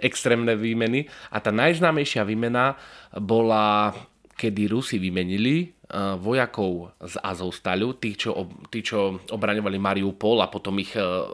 extrémne 0.00 0.54
výmeny. 0.56 1.04
A 1.34 1.42
tá 1.42 1.52
najznámejšia 1.52 2.22
výmena 2.24 2.78
bola, 3.18 3.92
kedy 4.38 4.70
Rusi 4.70 4.96
vymenili 4.96 5.76
vojakov 6.22 6.94
z 7.02 7.18
Azovstalu, 7.18 7.98
tí, 7.98 8.14
čo, 8.14 8.30
tí, 8.70 8.78
čo 8.78 9.18
obraňovali 9.26 9.78
Mariupol 9.82 10.38
a 10.38 10.46
potom 10.46 10.78
ich 10.78 10.94
uh, 10.94 11.26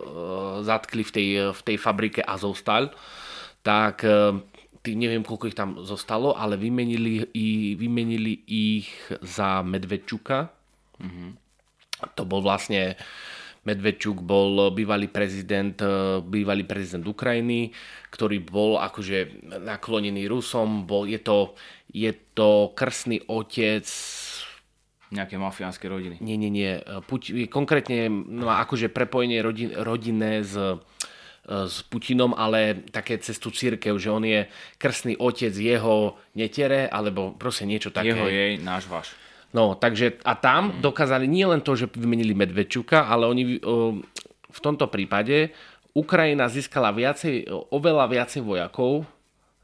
zatkli 0.65 1.05
v 1.05 1.13
tej, 1.13 1.29
v 1.53 1.61
tej 1.61 1.77
fabrike 1.77 2.25
Azovstal, 2.25 2.89
tak 3.67 4.07
uh, 4.07 4.39
tí, 4.87 4.95
neviem, 4.95 5.27
koľko 5.27 5.51
ich 5.51 5.59
tam 5.59 5.83
zostalo, 5.83 6.39
ale 6.39 6.55
vymenili, 6.55 7.27
i, 7.35 7.75
vymenili 7.75 8.47
ich 8.47 8.87
za 9.19 9.67
Medvedčuka. 9.67 10.47
Mm-hmm. 11.03 11.29
To 12.15 12.23
bol 12.23 12.39
vlastne 12.47 12.95
Medvedčuk 13.67 14.23
bol 14.23 14.71
bývalý 14.71 15.11
prezident, 15.11 15.75
bývalý 16.23 16.63
prezident 16.63 17.03
Ukrajiny, 17.03 17.75
ktorý 18.15 18.39
bol 18.47 18.79
akože 18.79 19.43
naklonený 19.67 20.31
Rusom, 20.31 20.87
bol, 20.87 21.11
je, 21.11 21.19
to, 21.19 21.59
je 21.91 22.15
to 22.39 22.71
krstný 22.79 23.27
otec 23.27 23.83
Nejaké 25.07 25.39
mafiánske 25.39 25.87
rodiny. 25.87 26.19
Nie, 26.19 26.35
nie, 26.35 26.51
nie. 26.51 26.83
Puť, 26.83 27.47
konkrétne 27.47 28.11
má 28.11 28.59
akože 28.67 28.91
prepojenie 28.91 29.39
rodin, 29.39 29.71
rodinné 29.71 30.43
s, 30.43 30.59
s 31.47 31.87
Putinom, 31.87 32.35
ale 32.35 32.83
také 32.91 33.23
cez 33.23 33.39
tú 33.39 33.55
církev, 33.55 33.95
že 33.97 34.11
on 34.11 34.27
je 34.27 34.51
krstný 34.83 35.15
otec 35.15 35.55
jeho 35.55 36.19
netere, 36.35 36.91
alebo 36.91 37.39
proste 37.39 37.63
niečo 37.63 37.95
také. 37.95 38.11
Jeho, 38.11 38.27
jej, 38.27 38.53
náš, 38.59 38.91
váš. 38.91 39.15
No, 39.55 39.79
takže 39.79 40.19
a 40.27 40.35
tam 40.35 40.75
hmm. 40.75 40.83
dokázali 40.83 41.31
nie 41.31 41.47
len 41.47 41.63
to, 41.63 41.79
že 41.79 41.87
vymenili 41.95 42.35
Medvedčuka, 42.35 43.07
ale 43.07 43.31
oni 43.31 43.63
v 44.47 44.61
tomto 44.61 44.91
prípade 44.91 45.55
Ukrajina 45.97 46.51
získala 46.51 46.93
viacej, 46.93 47.49
oveľa 47.73 48.05
viacej 48.11 48.43
vojakov, 48.45 49.09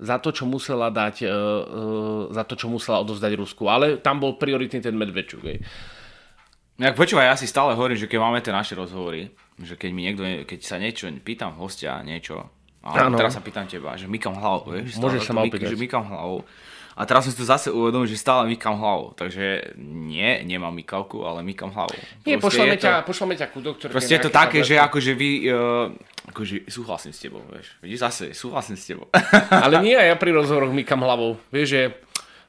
za 0.03 0.19
to, 0.19 0.35
čo 0.35 0.49
musela 0.49 0.91
dať, 0.91 1.17
uh, 1.23 1.31
uh, 1.31 2.23
za 2.35 2.43
to, 2.43 2.59
čo 2.59 2.67
musela 2.67 2.99
odovzdať 3.05 3.39
Rusku. 3.39 3.71
Ale 3.71 4.03
tam 4.03 4.19
bol 4.19 4.35
prioritný 4.35 4.83
ten 4.83 4.99
Medvedčuk. 4.99 5.47
Hej. 5.47 5.63
Jak 6.81 6.97
počúvaj, 6.97 7.29
ja 7.29 7.37
si 7.37 7.45
stále 7.45 7.77
hovorím, 7.77 8.01
že 8.01 8.09
keď 8.09 8.19
máme 8.21 8.39
tie 8.41 8.55
naše 8.55 8.73
rozhovory, 8.73 9.29
že 9.61 9.77
keď 9.77 9.91
mi 9.93 10.01
niekto, 10.09 10.23
keď 10.49 10.61
sa 10.65 10.77
niečo, 10.81 11.09
pýtam 11.21 11.55
hostia 11.61 12.01
niečo, 12.01 12.49
a 12.83 13.07
ano. 13.07 13.15
teraz 13.15 13.39
sa 13.39 13.43
pýtam 13.43 13.71
teba, 13.71 13.95
že 13.95 14.11
mykam 14.11 14.35
hlavou, 14.35 14.75
vieš? 14.75 14.99
Môžeš 14.99 15.23
sa 15.23 15.33
ma 15.39 15.47
opýtať. 15.47 15.71
Že 15.71 15.79
mykam 15.79 16.03
hlavou. 16.03 16.43
A 16.93 17.09
teraz 17.09 17.25
som 17.25 17.33
si 17.33 17.39
to 17.41 17.49
zase 17.49 17.73
uvedomil, 17.73 18.05
že 18.05 18.21
stále 18.21 18.45
mykam 18.51 18.77
hlavou. 18.77 19.17
Takže 19.17 19.79
nie, 19.81 20.45
nemám 20.45 20.75
mykavku, 20.77 21.25
ale 21.25 21.41
mykam 21.41 21.73
hlavou. 21.73 21.97
Nie, 22.27 22.37
pošleme 22.37 22.77
ťa, 22.77 23.07
to, 23.07 23.15
ťa 23.15 23.47
ku 23.49 23.63
doktorke. 23.65 23.95
Proste 23.95 24.19
je 24.19 24.23
to 24.29 24.35
také, 24.35 24.61
že 24.61 24.77
akože 24.77 25.15
vy, 25.15 25.31
uh, 25.49 25.89
akože 26.35 26.69
súhlasím 26.69 27.15
s 27.15 27.23
tebou, 27.23 27.41
vieš. 27.49 27.73
Vidíš 27.81 28.01
zase, 28.03 28.25
súhlasím 28.37 28.77
s 28.77 28.85
tebou. 28.85 29.09
ale 29.65 29.81
nie, 29.81 29.97
ja 29.97 30.19
pri 30.19 30.35
rozhovoroch 30.35 30.75
mykam 30.75 31.01
hlavou. 31.01 31.41
Vieš, 31.55 31.69
že 31.71 31.83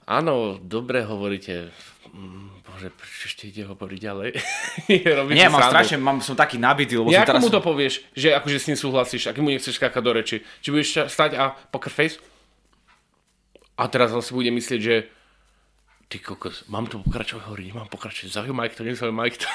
áno, 0.09 0.59
dobre 0.59 1.07
hovoríte, 1.07 1.71
mm, 2.11 2.52
Bože, 2.83 2.99
prečo 2.99 3.25
ešte 3.31 3.43
ide 3.47 3.63
hovoriť 3.63 3.99
ďalej? 4.03 4.29
Nie, 5.31 5.47
mám 5.47 5.71
strašne, 5.71 5.95
mám, 6.03 6.19
som 6.19 6.35
taký 6.35 6.59
nabitý, 6.59 6.99
lebo 6.99 7.15
ja, 7.15 7.23
som 7.23 7.39
teraz... 7.39 7.41
mu 7.43 7.47
to 7.47 7.63
povieš, 7.63 8.03
že 8.11 8.35
akože 8.35 8.57
s 8.59 8.67
ním 8.67 8.77
súhlasíš, 8.79 9.31
aký 9.31 9.39
mu 9.39 9.55
nechceš 9.55 9.79
skákať 9.79 10.03
do 10.03 10.11
reči? 10.11 10.37
Či 10.59 10.67
budeš 10.67 11.07
stať 11.07 11.39
a 11.39 11.55
poker 11.71 11.87
face? 11.87 12.19
A 13.79 13.87
teraz 13.87 14.11
on 14.11 14.19
si 14.19 14.35
bude 14.35 14.51
myslieť, 14.51 14.81
že 14.83 14.95
ty 16.11 16.19
kokos, 16.19 16.67
mám 16.67 16.91
to 16.91 16.99
pokračovať, 16.99 17.41
hovorí, 17.47 17.71
nemám 17.71 17.87
pokračovať, 17.87 18.35
zaujímaj 18.35 18.75
to, 18.75 18.83
nezaujímaj 18.83 19.31
to. 19.31 19.47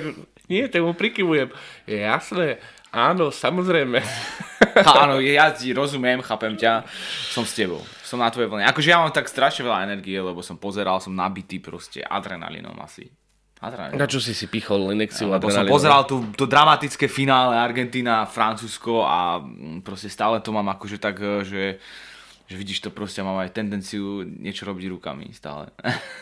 Nie, 0.50 0.66
tak 0.72 0.80
mu 0.80 0.96
prikyvujem. 0.96 1.52
Je 1.84 2.00
jasné, 2.00 2.64
áno, 2.90 3.28
samozrejme. 3.28 4.00
áno, 4.88 5.20
ja 5.20 5.52
ti 5.52 5.70
rozumiem, 5.76 6.24
chápem 6.24 6.56
ťa, 6.56 6.88
som 7.28 7.44
s 7.44 7.54
tebou, 7.54 7.84
som 8.10 8.18
na 8.18 8.26
tvojej 8.34 8.50
vlne. 8.50 8.66
Akože 8.66 8.90
ja 8.90 8.98
mám 8.98 9.14
tak 9.14 9.30
strašne 9.30 9.70
veľa 9.70 9.86
energie, 9.86 10.18
lebo 10.18 10.42
som 10.42 10.58
pozeral, 10.58 10.98
som 10.98 11.14
nabitý 11.14 11.62
proste 11.62 12.02
adrenalinom 12.02 12.74
asi. 12.82 13.06
Adrenalin. 13.62 13.94
Na 13.94 14.10
čo 14.10 14.18
si 14.18 14.34
si 14.34 14.50
pichol 14.50 14.90
inekciu 14.90 15.30
ja, 15.30 15.38
adrenalinu? 15.38 15.70
som 15.70 15.74
pozeral 15.78 16.02
tú, 16.10 16.16
to 16.34 16.50
dramatické 16.50 17.06
finále 17.06 17.54
Argentina, 17.54 18.26
Francúzsko 18.26 19.06
a 19.06 19.38
mm, 19.38 19.86
proste 19.86 20.10
stále 20.10 20.42
to 20.42 20.50
mám 20.50 20.66
akože 20.74 20.98
tak, 20.98 21.22
e, 21.22 21.46
že 21.46 21.62
že 22.50 22.58
vidíš 22.58 22.82
to 22.82 22.90
proste, 22.90 23.22
mám 23.22 23.38
aj 23.38 23.54
tendenciu 23.54 24.26
niečo 24.26 24.66
robiť 24.66 24.90
rukami 24.90 25.30
stále. 25.30 25.70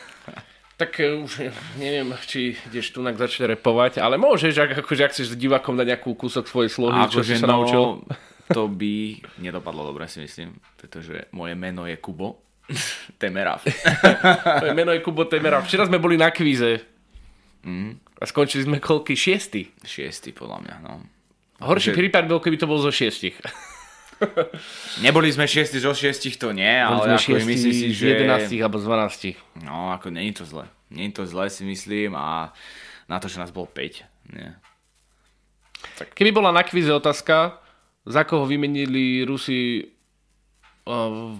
Tak 0.78 0.95
e, 1.02 1.11
už 1.11 1.50
neviem, 1.75 2.14
či 2.23 2.54
ideš 2.71 2.95
tu 2.95 3.02
začať 3.02 3.59
repovať, 3.59 3.99
ale 3.99 4.14
môžeš, 4.14 4.54
ak, 4.62 4.71
akože, 4.87 5.02
ak 5.02 5.11
chceš 5.11 5.35
divákom 5.35 5.75
dať 5.75 5.90
nejakú 5.90 6.14
kúsok 6.14 6.47
svojej 6.47 6.71
slohy, 6.71 7.02
čo 7.11 7.26
si 7.26 7.35
sa 7.35 7.50
no, 7.50 7.59
naučil. 7.59 7.83
To 8.54 8.68
by 8.68 9.20
nedopadlo 9.44 9.84
dobre, 9.84 10.08
si 10.08 10.24
myslím, 10.24 10.56
pretože 10.80 11.28
moje 11.36 11.52
meno 11.52 11.84
je 11.84 11.96
Kubo 12.00 12.40
Temerav. 13.20 13.60
moje 14.64 14.72
meno 14.72 14.92
je 14.92 15.00
Kubo 15.04 15.28
Temerav. 15.28 15.64
Včera 15.68 15.84
sme 15.84 16.00
boli 16.00 16.16
na 16.16 16.32
kvíze 16.32 16.80
mm. 17.64 18.20
a 18.20 18.24
skončili 18.24 18.64
sme 18.64 18.78
koľky? 18.80 19.12
Šiesty? 19.12 19.68
Šiesty, 19.84 20.32
podľa 20.32 20.58
mňa, 20.64 20.74
no. 20.80 20.92
Horší 21.58 21.92
že... 21.92 21.96
prípad 21.96 22.24
bol, 22.30 22.38
keby 22.38 22.56
to 22.56 22.70
bol 22.70 22.78
zo 22.78 22.94
šiestich. 22.94 23.34
Neboli 25.04 25.30
sme 25.30 25.46
šiesti 25.46 25.78
zo 25.78 25.94
šiestich, 25.94 26.38
to 26.38 26.50
nie, 26.50 26.70
ale 26.70 27.18
sme 27.18 27.38
ako 27.38 27.46
myslím 27.46 27.72
si, 27.74 27.86
že... 27.94 28.26
11 28.26 28.50
alebo 28.62 28.78
12. 28.82 29.62
No, 29.62 29.94
ako 29.94 30.10
není 30.10 30.34
to 30.34 30.42
zle. 30.42 30.66
Není 30.90 31.12
to 31.14 31.26
zle, 31.26 31.50
si 31.50 31.62
myslím, 31.66 32.16
a 32.18 32.50
na 33.06 33.16
to, 33.20 33.30
že 33.30 33.38
nás 33.38 33.50
bolo 33.54 33.70
5. 33.70 34.34
Nie. 34.34 34.58
Tak. 35.98 36.14
Keby 36.14 36.34
bola 36.34 36.50
na 36.50 36.66
kvíze 36.66 36.90
otázka, 36.90 37.62
za 38.08 38.24
koho 38.24 38.48
vymenili 38.48 39.22
Rusi 39.28 39.84
uh, 40.88 41.36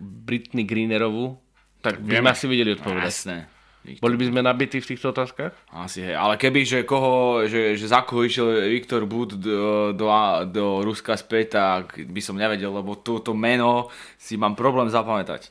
Britney 0.00 0.64
Greenerovu, 0.64 1.36
tak 1.84 2.00
by 2.00 2.20
sme 2.20 2.30
asi 2.32 2.46
vedeli 2.48 2.76
odpovedať. 2.76 3.08
Jasné. 3.08 3.38
Boli 3.80 4.20
by 4.20 4.28
sme 4.28 4.40
nabití 4.44 4.76
v 4.76 4.88
týchto 4.92 5.08
otázkach? 5.08 5.56
Asi, 5.72 6.04
hej. 6.04 6.12
Ale 6.12 6.36
keby, 6.36 6.68
že, 6.68 6.78
koho, 6.84 7.48
že, 7.48 7.80
že 7.80 7.86
za 7.88 8.04
koho 8.04 8.28
išiel 8.28 8.68
Viktor 8.68 9.08
Bud 9.08 9.40
do, 9.40 9.96
do, 9.96 10.06
do 10.52 10.84
Ruska 10.84 11.16
späť, 11.16 11.56
tak 11.56 11.96
by 11.96 12.20
som 12.20 12.36
nevedel, 12.36 12.68
lebo 12.76 13.00
toto 13.00 13.32
meno 13.32 13.88
si 14.20 14.36
mám 14.36 14.52
problém 14.52 14.92
zapamätať. 14.92 15.48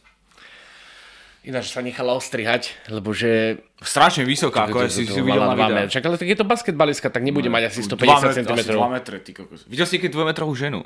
Ináč 1.49 1.73
sa 1.73 1.81
nechala 1.81 2.13
ostrihať, 2.13 2.77
lebo 2.93 3.09
že... 3.09 3.57
Strašne 3.81 4.21
vysoká, 4.21 4.69
ako 4.69 4.85
si, 4.85 5.09
si 5.09 5.17
videl 5.17 5.41
na 5.41 5.57
videu. 5.57 5.89
Čak, 5.89 6.05
ale 6.05 6.21
tak 6.21 6.29
je 6.29 6.37
to 6.37 6.45
basketbalistka, 6.45 7.09
tak 7.09 7.25
nebude 7.25 7.49
no, 7.49 7.57
mať 7.57 7.73
asi 7.73 7.81
150 7.81 8.37
cm. 8.37 8.53
Asi 8.53 8.77
2 8.77 8.93
metre, 8.93 9.17
ty 9.17 9.33
kokos. 9.33 9.65
Videl 9.65 9.89
si 9.89 9.97
keď 9.97 10.13
2 10.13 10.29
metrovú 10.29 10.53
ženu? 10.53 10.85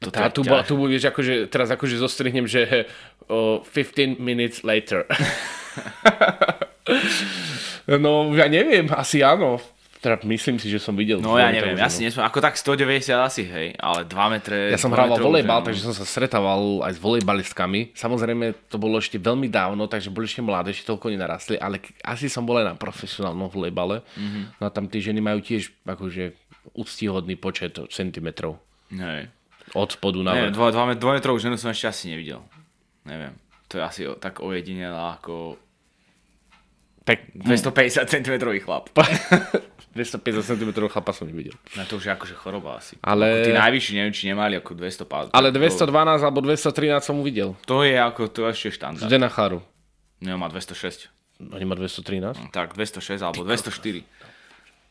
To 0.00 0.08
tá, 0.08 0.32
tu, 0.32 0.40
tu 0.44 0.74
budeš 0.80 1.12
akože, 1.12 1.52
teraz 1.52 1.68
akože 1.68 2.00
zostrihnem, 2.00 2.48
že 2.48 2.88
uh, 3.28 3.60
15 3.60 4.16
minutes 4.16 4.64
later. 4.64 5.04
no, 8.00 8.32
ja 8.32 8.48
neviem, 8.48 8.88
asi 8.96 9.20
áno. 9.20 9.60
Teda 10.06 10.22
myslím 10.22 10.62
si, 10.62 10.70
že 10.70 10.78
som 10.78 10.94
videl. 10.94 11.18
No 11.18 11.34
ja 11.34 11.50
neviem, 11.50 11.74
ja 11.74 11.90
si 11.90 12.06
nesmiem, 12.06 12.22
ako 12.22 12.38
tak 12.38 12.54
190 12.54 13.10
asi, 13.18 13.42
hej, 13.42 13.74
ale 13.74 14.06
2 14.06 14.34
metre... 14.38 14.70
Ja 14.70 14.78
som 14.78 14.94
hrával 14.94 15.18
volejbal, 15.18 15.66
takže 15.66 15.82
som 15.82 15.90
sa 15.90 16.06
stretával 16.06 16.86
aj 16.86 16.94
s 16.94 17.00
volejbalistkami. 17.02 17.90
Samozrejme, 17.90 18.70
to 18.70 18.78
bolo 18.78 19.02
ešte 19.02 19.18
veľmi 19.18 19.50
dávno, 19.50 19.90
takže 19.90 20.14
boli 20.14 20.30
ešte 20.30 20.46
mladé, 20.46 20.70
ešte 20.70 20.86
toľko 20.86 21.10
nenarastli, 21.10 21.58
ale 21.58 21.82
asi 22.06 22.30
som 22.30 22.46
bol 22.46 22.54
aj 22.62 22.70
na 22.70 22.74
profesionálnom 22.78 23.50
volejbale. 23.50 24.06
Mm-hmm. 24.14 24.62
No 24.62 24.62
a 24.62 24.70
tam 24.70 24.86
tie 24.86 25.02
ženy 25.02 25.18
majú 25.18 25.42
tiež 25.42 25.74
akože 25.82 26.38
úctihodný 26.78 27.34
počet 27.34 27.74
centimetrov. 27.90 28.62
Hej. 28.94 29.26
Od 29.74 29.90
spodu 29.90 30.22
na 30.22 30.38
vrch. 30.38 30.54
2 30.54 31.02
metrovú 31.18 31.42
ženu 31.42 31.58
som 31.58 31.74
ešte 31.74 31.90
asi 31.90 32.14
nevidel. 32.14 32.46
Neviem. 33.02 33.34
To 33.74 33.82
je 33.82 33.82
asi 33.82 34.06
tak 34.22 34.38
ojedinelá 34.38 35.18
ako 35.18 35.58
tak 37.02 37.26
250 37.34 38.06
cm 38.06 38.34
chlap. 38.62 38.90
250 39.96 40.44
cm 40.44 40.70
chlapa 40.92 41.16
som 41.16 41.24
nevidel. 41.24 41.56
No 41.72 41.88
to 41.88 41.96
už 41.96 42.06
je 42.06 42.12
akože 42.12 42.36
choroba 42.36 42.76
asi. 42.76 43.00
Ale... 43.00 43.24
Ako 43.24 43.38
tí 43.48 43.52
najvyšší, 43.56 43.92
neviem, 43.96 44.12
či 44.12 44.28
nemali 44.28 44.60
ako 44.60 44.76
200 44.76 45.32
Ale 45.32 45.48
212 45.48 46.20
alebo 46.20 46.44
213 46.44 47.00
som 47.00 47.16
uvidel. 47.16 47.56
To 47.64 47.80
je 47.80 47.96
ako, 47.96 48.28
to 48.28 48.44
je 48.46 48.52
ešte 48.52 48.68
štandard. 48.76 49.08
Zdena 49.08 49.32
Charu. 49.32 49.64
No, 50.20 50.36
má 50.36 50.52
206. 50.52 51.08
Oni 51.40 51.64
má 51.64 51.76
213? 51.76 52.36
No, 52.36 52.48
tak, 52.52 52.76
206 52.76 53.24
alebo 53.24 53.44
204. 53.44 54.04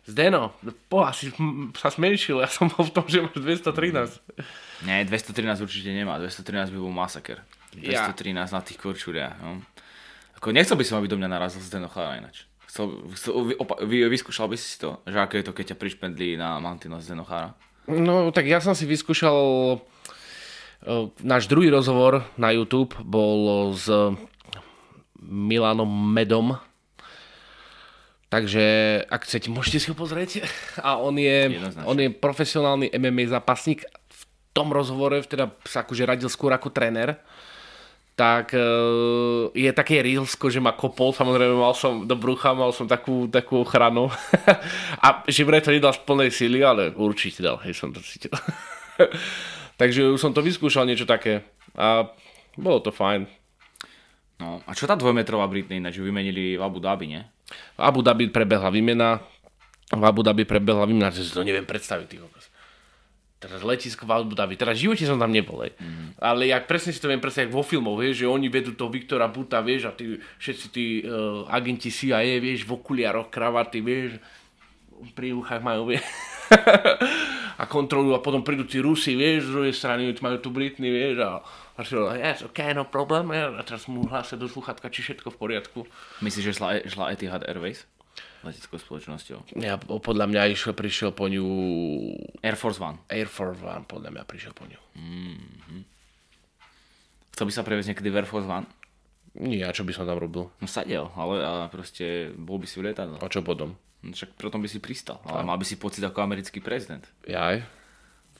Zdeno, 0.06 0.54
po, 0.86 1.02
asi 1.02 1.34
sa 1.74 1.90
smenšil, 1.90 2.38
ja 2.38 2.46
som 2.46 2.70
bol 2.70 2.86
v 2.86 2.94
tom, 2.94 3.06
že 3.10 3.26
máš 3.26 3.42
213. 3.42 4.86
Nie, 4.86 5.02
213 5.02 5.66
určite 5.66 5.90
nemá, 5.90 6.22
213 6.22 6.70
by 6.70 6.78
bol 6.78 6.94
masaker. 6.94 7.42
213 7.74 8.38
ja. 8.38 8.46
na 8.46 8.62
tých 8.62 8.78
korčuriach. 8.78 9.34
No. 9.42 9.66
Ako 10.38 10.54
nechcel 10.54 10.78
by 10.78 10.86
som, 10.86 11.02
aby 11.02 11.10
do 11.10 11.18
mňa 11.18 11.26
narazil 11.26 11.58
Zdeno 11.66 11.90
Chára 11.90 12.22
ináč. 12.22 12.46
Chcel, 12.76 13.08
chcel, 13.16 13.56
opa, 13.56 13.80
vy, 13.88 14.04
vyskúšal 14.12 14.52
by 14.52 14.60
si 14.60 14.76
to, 14.76 15.00
že 15.08 15.16
aké 15.16 15.40
je 15.40 15.48
to, 15.48 15.56
keď 15.56 15.66
ťa 15.72 15.78
prišpendlí 15.80 16.36
na 16.36 16.60
Mantino 16.60 17.00
Zdeno 17.00 17.24
Chára? 17.24 17.56
No, 17.88 18.36
tak 18.36 18.52
ja 18.52 18.60
som 18.60 18.76
si 18.76 18.84
vyskúšal 18.84 19.80
náš 21.24 21.48
druhý 21.48 21.72
rozhovor 21.72 22.28
na 22.36 22.52
YouTube 22.52 23.00
bol 23.00 23.72
s 23.72 23.88
Milanom 25.24 25.88
Medom, 25.88 26.60
Takže 28.26 28.66
ak 29.08 29.24
chcete, 29.24 29.48
môžete 29.48 29.80
si 29.80 29.88
ho 29.88 29.96
pozrieť. 29.96 30.44
A 30.84 31.00
on 31.00 31.16
je, 31.16 31.56
on 31.88 31.96
je 31.96 32.12
profesionálny 32.12 32.92
MMA 32.92 33.32
zápasník. 33.32 33.88
tom 34.52 34.76
rozhovore 34.76 35.16
teda 35.24 35.56
sa 35.64 35.88
akože 35.88 36.04
radil 36.04 36.28
skôr 36.28 36.52
ako 36.52 36.68
tréner, 36.68 37.16
tak 38.16 38.56
uh, 38.56 39.52
je 39.52 39.68
také 39.76 40.00
Reelsko, 40.00 40.48
že 40.48 40.64
ma 40.64 40.72
kopol, 40.72 41.12
samozrejme 41.12 41.52
mal 41.52 41.76
som 41.76 42.08
do 42.08 42.16
brucha, 42.16 42.56
mal 42.56 42.72
som 42.72 42.88
takú, 42.88 43.28
takú 43.28 43.68
ochranu 43.68 44.08
a 45.06 45.28
že 45.28 45.44
vraj 45.44 45.60
to 45.60 45.76
nedal 45.76 45.92
z 45.92 46.00
plnej 46.08 46.32
síly, 46.32 46.64
ale 46.64 46.96
určite 46.96 47.44
dal, 47.44 47.60
hej, 47.68 47.76
som 47.76 47.92
to 47.92 48.00
cítil. 48.00 48.32
Takže 49.82 50.16
už 50.16 50.20
som 50.24 50.32
to 50.32 50.40
vyskúšal 50.40 50.88
niečo 50.88 51.04
také 51.04 51.44
a 51.76 52.08
bolo 52.56 52.80
to 52.80 52.96
fajn. 52.96 53.28
No, 54.40 54.64
a 54.64 54.72
čo 54.72 54.88
tá 54.88 54.96
dvojmetrová 54.96 55.52
Britney, 55.52 55.84
ináč 55.84 56.00
ju 56.00 56.08
vymenili 56.08 56.56
v 56.56 56.64
Abu 56.64 56.80
Dhabi, 56.80 57.12
nie? 57.12 57.22
V 57.76 57.82
Abu 57.84 58.00
Dhabi 58.00 58.32
prebehla 58.32 58.72
výmena, 58.72 59.20
v 59.92 60.04
Abu 60.08 60.24
Dhabi 60.24 60.48
prebehla 60.48 60.88
výmena, 60.88 61.12
že 61.12 61.28
si 61.28 61.36
to 61.36 61.44
neviem 61.44 61.68
predstaviť, 61.68 62.08
tých 62.08 62.24
obraz 62.24 62.48
teraz 63.46 63.62
letisko 63.62 64.10
v 64.10 64.12
Abu 64.12 64.34
Dhabi, 64.34 64.58
teraz 64.58 64.78
v 64.78 64.90
živote 64.90 65.06
som 65.06 65.22
tam 65.22 65.32
nebol, 65.32 65.58
Mm. 65.66 66.14
Ale 66.20 66.52
jak 66.52 66.68
presne 66.68 66.92
si 66.92 67.00
to 67.00 67.08
viem 67.08 67.20
predstaviť 67.20 67.50
vo 67.50 67.64
filmoch, 67.64 67.98
vieš, 67.98 68.24
že 68.24 68.28
oni 68.28 68.52
vedú 68.52 68.76
toho 68.76 68.92
Viktora 68.92 69.26
Buta, 69.32 69.64
vieš, 69.64 69.88
a 69.88 69.92
tí, 69.96 70.20
všetci 70.20 70.66
tí 70.70 70.86
uh, 71.02 71.48
agenti 71.48 71.90
CIA, 71.90 72.38
vieš, 72.44 72.68
v 72.68 72.76
okuliaroch, 72.76 73.32
kravaty, 73.32 73.80
vieš, 73.80 74.20
pri 75.16 75.32
uchách 75.32 75.64
majú, 75.64 75.96
vieš. 75.96 76.04
a 77.62 77.64
kontrolujú 77.66 78.14
a 78.16 78.22
potom 78.24 78.44
prídu 78.44 78.68
tí 78.68 78.84
Rusi, 78.84 79.16
vieš, 79.16 79.48
z 79.48 79.52
druhej 79.56 79.74
strany 79.74 80.12
majú 80.20 80.38
tu 80.44 80.52
Britny, 80.52 80.92
vieš, 80.92 81.24
a 81.24 81.32
a 81.76 81.84
hovoril, 81.84 82.24
yes, 82.24 82.40
ok, 82.48 82.72
no 82.72 82.88
problém, 82.88 83.28
a 83.36 83.60
teraz 83.60 83.84
mu 83.92 84.08
hlásia 84.08 84.40
do 84.40 84.48
sluchatka, 84.48 84.88
či 84.88 85.04
všetko 85.04 85.36
v 85.36 85.38
poriadku. 85.38 85.80
Myslíš, 86.24 86.46
že 86.48 86.54
šla, 86.56 86.88
šla 86.88 87.12
Etihad 87.12 87.44
Airways? 87.44 87.84
Leteckou 88.46 88.78
spoločnosťou. 88.78 89.58
Ja, 89.58 89.82
podľa 89.82 90.26
mňa 90.30 90.54
išiel, 90.54 90.78
prišiel 90.78 91.12
po 91.12 91.26
ňu... 91.26 91.46
Air 92.46 92.58
Force 92.58 92.78
One. 92.78 93.02
Air 93.10 93.28
Force 93.28 93.60
One, 93.66 93.84
podľa 93.90 94.14
mňa 94.14 94.24
prišiel 94.24 94.54
po 94.54 94.70
ňu. 94.70 94.80
Mm-hmm. 94.96 95.82
Chcel 97.36 97.46
by 97.50 97.54
sa 97.54 97.66
previesť 97.68 97.90
niekedy 97.92 98.10
v 98.14 98.18
Air 98.22 98.30
Force 98.30 98.48
One? 98.48 98.70
Nie, 99.36 99.68
a 99.68 99.76
čo 99.76 99.84
by 99.84 99.92
som 99.92 100.08
tam 100.08 100.16
robil? 100.16 100.48
No 100.64 100.68
sadel, 100.70 101.12
ale 101.12 101.44
a 101.44 101.68
proste 101.68 102.32
bol 102.40 102.56
by 102.56 102.64
si 102.70 102.80
v 102.80 102.88
lietadle. 102.88 103.20
A 103.20 103.28
čo 103.28 103.44
potom? 103.44 103.76
No, 104.00 104.16
však 104.16 104.38
potom 104.40 104.64
by 104.64 104.70
si 104.72 104.80
pristal, 104.80 105.20
ale 105.28 105.44
mal 105.44 105.60
by 105.60 105.66
si 105.68 105.76
pocit 105.76 106.00
ako 106.06 106.24
americký 106.24 106.64
prezident. 106.64 107.04
Jaj. 107.28 107.66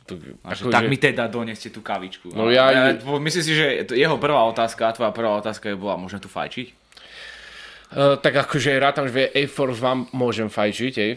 To, 0.06 0.16
ako 0.46 0.70
tak 0.70 0.86
že... 0.86 0.90
mi 0.94 1.02
teda 1.02 1.26
doneste 1.26 1.74
tú 1.74 1.82
kavičku. 1.82 2.30
No 2.32 2.54
ja... 2.54 2.70
ja... 2.70 2.82
Myslím 3.18 3.44
si, 3.44 3.58
že 3.58 3.90
jeho 3.90 4.22
prvá 4.22 4.46
otázka, 4.46 4.94
tvoja 4.94 5.10
prvá 5.10 5.34
otázka 5.42 5.74
je 5.74 5.76
bola, 5.76 5.98
môžem 5.98 6.22
tu 6.22 6.30
fajčiť? 6.30 6.72
Uh, 7.96 8.20
tak 8.20 8.36
akože 8.36 8.76
rátam, 8.76 9.08
že 9.08 9.32
Air 9.32 9.48
Force 9.48 9.80
vám 9.80 10.12
môžem 10.12 10.52
fajčiť, 10.52 10.94
ej. 11.00 11.16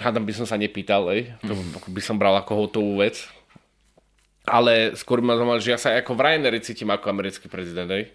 Hádam 0.00 0.24
by 0.24 0.32
som 0.32 0.48
sa 0.48 0.56
nepýtal, 0.56 1.04
ej. 1.12 1.36
To 1.44 1.52
mm. 1.52 1.84
by 1.92 2.00
som 2.00 2.16
bral 2.16 2.32
ako 2.40 2.64
hotovú 2.64 3.04
vec. 3.04 3.28
Ale 4.48 4.96
skôr 4.96 5.20
ma 5.20 5.36
zaujímavé, 5.36 5.60
že 5.60 5.76
ja 5.76 5.80
sa 5.80 5.92
ako 5.92 6.16
v 6.16 6.24
Ryanairi 6.24 6.64
cítim 6.64 6.88
ako 6.88 7.12
americký 7.12 7.52
prezident, 7.52 7.92
ej. 7.92 8.08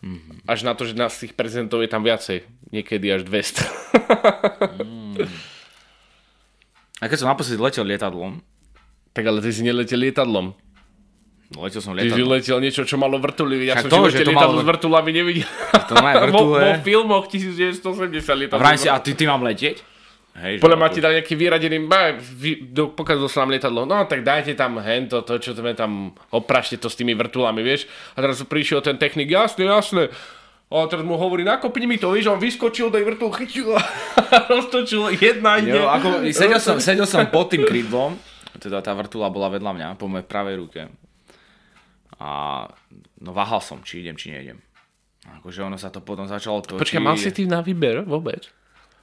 Mm-hmm. 0.00 0.46
Až 0.46 0.62
na 0.62 0.78
to, 0.78 0.86
že 0.86 0.94
nás 0.94 1.18
tých 1.18 1.34
prezidentov 1.34 1.82
je 1.82 1.90
tam 1.90 2.06
viacej. 2.06 2.46
Niekedy 2.70 3.06
až 3.10 3.26
200. 3.26 3.66
mm. 4.86 5.18
A 7.00 7.04
keď 7.10 7.18
som 7.18 7.28
naposledy 7.28 7.58
letel 7.58 7.82
lietadlom? 7.82 8.38
Tak 9.10 9.26
ale 9.26 9.42
ty 9.42 9.50
si 9.50 9.66
neletel 9.66 9.98
lietadlom. 9.98 10.54
No, 11.50 11.66
letel 11.66 11.82
som 11.82 11.98
lietadlom. 11.98 12.14
Ty 12.14 12.22
letel 12.30 12.58
niečo, 12.62 12.82
čo 12.86 12.94
malo 12.94 13.18
vrtuly. 13.18 13.66
Ja 13.66 13.74
Však 13.74 13.90
som 13.90 14.06
to, 14.06 14.14
že 14.14 14.22
to 14.22 14.30
malo... 14.30 14.62
s 14.62 14.66
vrtulami 14.66 15.10
nevidel. 15.10 15.50
To 15.74 15.94
má 15.98 16.14
vrtule. 16.30 16.58
vo, 16.62 16.62
vo 16.62 16.72
filmoch 16.86 17.26
1980 17.26 18.06
lietadlo. 18.46 18.62
si, 18.78 18.86
a 18.86 19.02
ty, 19.02 19.18
ty 19.18 19.26
mám 19.26 19.42
letieť? 19.42 19.82
Hej, 20.30 20.62
Podľa 20.62 20.78
ma 20.78 20.86
ti 20.86 21.02
dali 21.02 21.18
nejaký 21.18 21.34
vyradený, 21.34 21.90
pokazil 22.94 23.26
sa 23.26 23.42
nám 23.42 23.50
lietadlo, 23.50 23.82
no 23.82 23.98
tak 24.06 24.22
dajte 24.22 24.54
tam 24.54 24.78
hento, 24.78 25.26
to, 25.26 25.42
čo 25.42 25.58
sme 25.58 25.74
tam, 25.74 26.14
oprašte 26.30 26.78
to 26.78 26.86
s 26.86 26.94
tými 26.94 27.18
vrtulami, 27.18 27.66
vieš. 27.66 27.90
A 28.14 28.22
teraz 28.22 28.38
prišiel 28.46 28.78
ten 28.78 28.94
technik, 28.94 29.26
jasne, 29.26 29.66
jasne. 29.66 30.06
A 30.70 30.86
teraz 30.86 31.02
mu 31.02 31.18
hovorí, 31.18 31.42
nakopni 31.42 31.90
mi 31.90 31.98
to, 31.98 32.14
vieš, 32.14 32.30
on 32.30 32.38
vyskočil, 32.38 32.94
daj 32.94 33.02
vrtul, 33.02 33.34
chytil 33.34 33.74
a 33.74 33.82
roztočil 34.54 35.18
jedna 35.18 35.58
ide. 35.58 35.82
Jo, 35.82 35.90
ako, 35.90 36.22
sedel, 36.30 36.62
som, 36.62 36.78
sedel 36.78 37.10
som 37.10 37.26
pod 37.26 37.50
tým 37.50 37.66
krídlom, 37.66 38.14
teda 38.62 38.78
tá 38.78 38.94
vrtula 38.94 39.26
bola 39.34 39.50
vedľa 39.50 39.72
mňa, 39.74 39.88
po 39.98 40.06
mojej 40.06 40.30
pravej 40.30 40.54
ruke. 40.62 40.80
A 42.20 42.68
no 43.24 43.32
váhal 43.32 43.64
som, 43.64 43.80
či 43.80 44.04
idem, 44.04 44.14
či 44.14 44.28
neidem. 44.28 44.60
Akože 45.40 45.64
ono 45.64 45.80
sa 45.80 45.88
to 45.88 46.04
potom 46.04 46.28
začalo 46.28 46.60
točiť. 46.60 46.80
Počkaj, 46.80 47.02
mal 47.02 47.16
si 47.16 47.32
ty 47.32 47.48
na 47.48 47.64
výber 47.64 48.04
vôbec? 48.04 48.52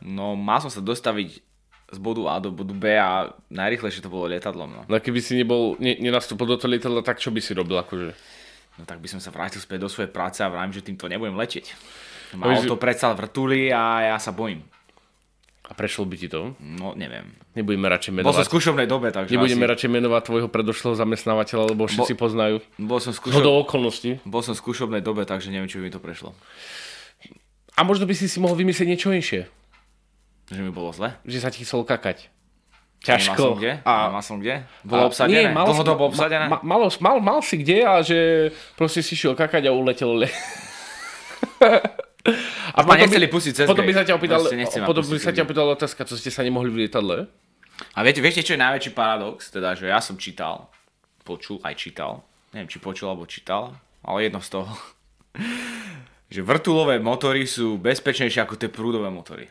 No 0.02 0.38
mal 0.38 0.62
som 0.62 0.70
sa 0.70 0.82
dostaviť 0.82 1.42
z 1.88 2.00
bodu 2.04 2.22
A 2.30 2.38
do 2.38 2.54
bodu 2.54 2.76
B 2.76 2.94
a 2.94 3.32
najrychlejšie 3.50 4.04
to 4.04 4.12
bolo 4.12 4.30
lietadlom. 4.30 4.70
No. 4.70 4.82
no 4.86 4.96
keby 5.00 5.20
si 5.24 5.40
nebol, 5.40 5.80
ne, 5.82 5.96
nenastúpil 5.98 6.46
do 6.46 6.60
toho 6.60 6.70
lietadla, 6.70 7.02
tak 7.02 7.18
čo 7.18 7.34
by 7.34 7.40
si 7.42 7.58
robil 7.58 7.80
akože? 7.80 8.12
No 8.78 8.84
tak 8.86 9.02
by 9.02 9.08
som 9.10 9.18
sa 9.24 9.34
vrátil 9.34 9.58
späť 9.58 9.88
do 9.88 9.90
svojej 9.90 10.12
práce 10.12 10.44
a 10.46 10.52
vrajím, 10.52 10.76
že 10.76 10.86
týmto 10.86 11.10
nebudem 11.10 11.34
letieť. 11.34 11.74
Malo 12.38 12.60
to 12.68 12.76
predsa 12.76 13.16
vrtuli 13.16 13.72
a 13.72 14.14
ja 14.14 14.18
sa 14.20 14.36
bojím. 14.36 14.62
A 15.68 15.76
prešlo 15.76 16.08
by 16.08 16.16
ti 16.16 16.32
to? 16.32 16.56
No, 16.64 16.96
neviem. 16.96 17.36
Nebudeme 17.52 17.92
radšej 17.92 18.12
menovať. 18.16 18.28
Bol 18.32 18.38
som 18.40 18.48
v 18.48 18.52
skúšovnej 18.56 18.88
dobe, 18.88 19.12
takže 19.12 19.36
Nebudeme 19.36 19.68
asi... 19.68 19.72
radšej 19.76 19.90
menovať 20.00 20.22
tvojho 20.24 20.48
predošlého 20.48 20.96
zamestnávateľa, 20.96 21.64
lebo 21.76 21.92
všetci 21.92 22.14
Bo... 22.16 22.20
poznajú. 22.24 22.56
Bol 22.80 23.00
som 23.04 23.12
v 23.12 23.18
skúšov... 23.20 23.44
do 23.44 23.52
okolností. 23.68 24.12
Bol 24.24 24.42
som 24.48 24.56
v 24.56 24.60
skúšovnej 24.64 25.04
dobe, 25.04 25.28
takže 25.28 25.52
neviem, 25.52 25.68
či 25.68 25.84
by 25.84 25.84
mi 25.84 25.92
to 25.92 26.00
prešlo. 26.00 26.32
A 27.76 27.84
možno 27.84 28.08
by 28.08 28.16
si 28.16 28.32
si 28.32 28.40
mohol 28.40 28.56
vymyslieť 28.56 28.88
niečo 28.88 29.12
inšie. 29.12 29.52
Že 30.48 30.62
mi 30.64 30.72
bolo 30.72 30.96
zle? 30.96 31.20
Že 31.28 31.38
sa 31.44 31.52
ti 31.52 31.68
chcel 31.68 31.84
kakať. 31.84 32.32
Ťažko. 33.04 33.36
Nemal 33.36 33.44
som 33.44 33.60
kde? 33.60 33.72
A... 33.84 33.94
Nemal 34.08 34.24
som 34.24 34.38
kde? 34.40 34.56
Bolo 34.88 35.04
a... 35.04 35.08
obsadené? 35.12 35.36
Nie, 35.36 35.46
mal, 35.52 35.66
Dlhodobo 35.68 36.04
obsadené? 36.08 36.46
Ma, 36.48 36.58
mal, 36.64 36.88
mal, 37.04 37.18
mal, 37.20 37.40
si 37.44 37.60
kde 37.60 37.84
a 37.84 38.00
že 38.00 38.50
proste 38.80 39.04
si 39.04 39.20
šiel 39.20 39.36
kakať 39.36 39.68
a 39.68 39.76
uletel 39.76 40.24
le. 40.24 40.30
A 42.76 42.84
potom 42.84 43.00
nechceli 43.00 43.28
pustiť 43.32 43.54
cez 43.63 43.66
Potom 43.66 43.88
by 43.88 43.94
sa 43.96 44.04
ťa 44.04 44.13
opýtal, 44.20 44.42
potom 44.84 45.04
by 45.04 45.20
sa 45.20 45.32
ťa 45.32 45.44
opýtal 45.48 45.68
otázka, 45.72 46.04
co 46.04 46.16
ste 46.20 46.30
sa 46.30 46.44
nemohli 46.44 46.70
v 46.70 46.86
lietadle? 46.86 47.26
A 47.94 48.00
viete, 48.02 48.20
viete, 48.20 48.42
čo 48.42 48.58
je 48.58 48.62
najväčší 48.62 48.92
paradox? 48.92 49.54
Teda, 49.54 49.78
že 49.78 49.88
ja 49.88 50.02
som 50.02 50.18
čítal, 50.18 50.68
počul, 51.22 51.62
aj 51.62 51.78
čítal, 51.78 52.26
neviem, 52.52 52.70
či 52.70 52.82
počul 52.82 53.13
alebo 53.13 53.30
čítal, 53.30 53.78
ale 54.02 54.28
jedno 54.28 54.42
z 54.42 54.50
toho, 54.60 54.72
že 56.34 56.42
vrtulové 56.44 57.00
motory 57.00 57.46
sú 57.46 57.78
bezpečnejšie 57.78 58.44
ako 58.44 58.56
tie 58.58 58.70
prúdové 58.70 59.08
motory. 59.13 59.48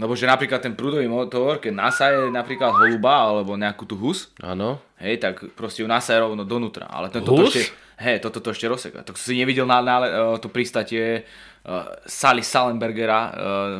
Lebo 0.00 0.16
že 0.16 0.24
napríklad 0.24 0.64
ten 0.64 0.72
prúdový 0.72 1.04
motor, 1.04 1.60
keď 1.60 1.72
nasaje 1.76 2.16
napríklad 2.32 2.72
holuba 2.72 3.28
alebo 3.28 3.60
nejakú 3.60 3.84
tú 3.84 4.00
hus, 4.00 4.32
Áno. 4.40 4.80
hej, 4.96 5.20
tak 5.20 5.52
proste 5.52 5.84
ju 5.84 5.88
nasaje 5.88 6.16
rovno 6.16 6.48
donútra. 6.48 6.88
Ale 6.88 7.12
tento 7.12 7.36
hus? 7.36 7.52
To 7.52 7.60
ešte, 7.60 7.76
hej, 8.00 8.16
toto 8.24 8.40
to 8.40 8.56
ešte 8.56 8.72
rozseka. 8.72 9.04
Tak 9.04 9.20
si 9.20 9.36
nevidel 9.36 9.68
na, 9.68 9.84
na, 9.84 9.96
na 10.00 10.38
to 10.40 10.48
pristatie 10.48 11.28
uh, 11.68 11.92
Sally 12.08 12.40
Salenbergera 12.40 13.20
uh, 13.20 13.32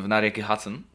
na 0.05 0.21
rieke 0.21 0.45
Hudson. 0.45 0.85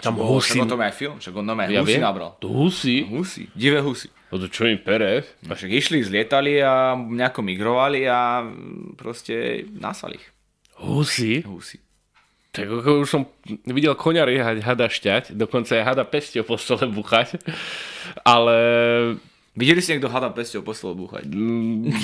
Tam 0.00 0.16
husy. 0.16 0.56
Však 0.56 0.64
on 0.64 0.70
to 0.72 0.80
má 0.80 0.88
aj 0.88 0.96
film, 0.96 1.16
však 1.20 1.34
on 1.36 1.44
nové 1.44 1.68
ja 1.68 1.84
husy 1.84 1.96
viem. 1.96 2.04
nabral. 2.04 2.30
To 2.40 2.48
husy? 2.48 3.04
Husy, 3.04 3.52
divé 3.52 3.84
husy. 3.84 4.08
No 4.32 4.40
to 4.40 4.46
čo 4.48 4.64
im 4.64 4.80
pere? 4.80 5.26
No 5.44 5.52
však 5.52 5.68
išli, 5.68 6.00
zlietali 6.00 6.62
a 6.62 6.96
nejako 6.96 7.44
migrovali 7.44 8.08
a 8.08 8.44
proste 8.96 9.66
nasali 9.76 10.16
ich. 10.16 10.26
Husy? 10.80 11.44
Husy. 11.44 11.80
Tak 12.50 12.66
ako 12.66 13.06
už 13.06 13.08
som 13.08 13.22
videl 13.62 13.94
konia 13.94 14.26
riehať, 14.26 14.66
hada 14.66 14.90
šťať, 14.90 15.38
dokonca 15.38 15.78
aj 15.78 15.86
hada 15.86 16.02
pesťou 16.02 16.42
po 16.42 16.58
stole 16.58 16.90
buchať, 16.90 17.38
ale... 18.26 18.56
Videli 19.54 19.82
ste 19.82 19.98
niekto 19.98 20.10
hada 20.10 20.30
pesťou 20.34 20.66
po 20.66 20.74
stole 20.74 20.98
buchať? 20.98 21.30
Mm, 21.30 21.94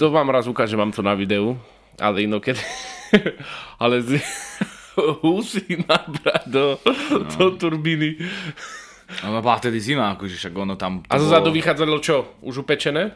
to 0.00 0.08
vám 0.08 0.32
raz 0.32 0.48
ukážem, 0.48 0.80
mám 0.80 0.92
to 0.92 1.04
na 1.04 1.12
videu, 1.12 1.56
ale 2.00 2.24
inokedy. 2.24 2.60
ale 3.82 4.00
z 4.00 4.20
husí 5.22 5.84
nabrať 5.84 6.44
do, 6.48 6.80
no. 6.80 7.18
do 7.36 7.46
turbíny. 7.60 8.16
No 9.20 9.36
bola 9.44 9.60
tedy 9.60 9.78
zima, 9.84 10.16
akože 10.16 10.36
však 10.40 10.54
ono 10.56 10.80
tam... 10.80 11.04
A 11.12 11.20
zo 11.20 11.28
zadu 11.28 11.52
vychádzalo 11.52 12.00
čo? 12.00 12.40
Už 12.40 12.64
upečené? 12.64 13.12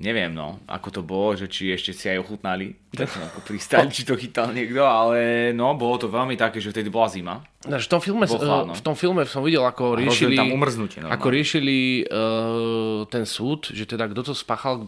Neviem 0.00 0.32
no, 0.32 0.60
ako 0.68 0.88
to 0.88 1.02
bolo, 1.04 1.36
že 1.36 1.46
či 1.48 1.72
ešte 1.72 1.92
si 1.92 2.08
aj 2.08 2.20
ochutnali, 2.20 2.76
tak 2.92 3.12
ako 3.12 3.44
pristať, 3.44 3.88
či 3.92 4.02
to 4.08 4.16
chytal 4.16 4.52
niekto, 4.52 4.80
ale 4.84 5.50
no, 5.52 5.76
bolo 5.76 6.00
to 6.00 6.08
veľmi 6.08 6.36
také, 6.36 6.60
že 6.60 6.72
vtedy 6.72 6.88
bola 6.88 7.08
zima. 7.08 7.34
No, 7.66 7.76
v, 7.76 7.88
tom 7.88 8.00
filme, 8.00 8.24
v 8.26 8.82
tom 8.84 8.96
filme 8.96 9.22
som 9.28 9.42
videl, 9.42 9.64
ako 9.64 9.98
riešili, 9.98 10.36
tam 10.38 10.54
umrznutie, 10.54 11.02
ako 11.02 11.26
riešili 11.28 12.06
uh, 12.06 13.04
ten 13.10 13.26
súd, 13.28 13.72
že 13.74 13.84
teda 13.84 14.08
kto 14.08 14.32
to 14.32 14.34
spáchal, 14.36 14.86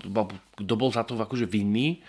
kto 0.57 0.75
bol 0.79 0.91
za 0.95 1.03
to 1.03 1.19
akože 1.19 1.45
vinný, 1.45 2.01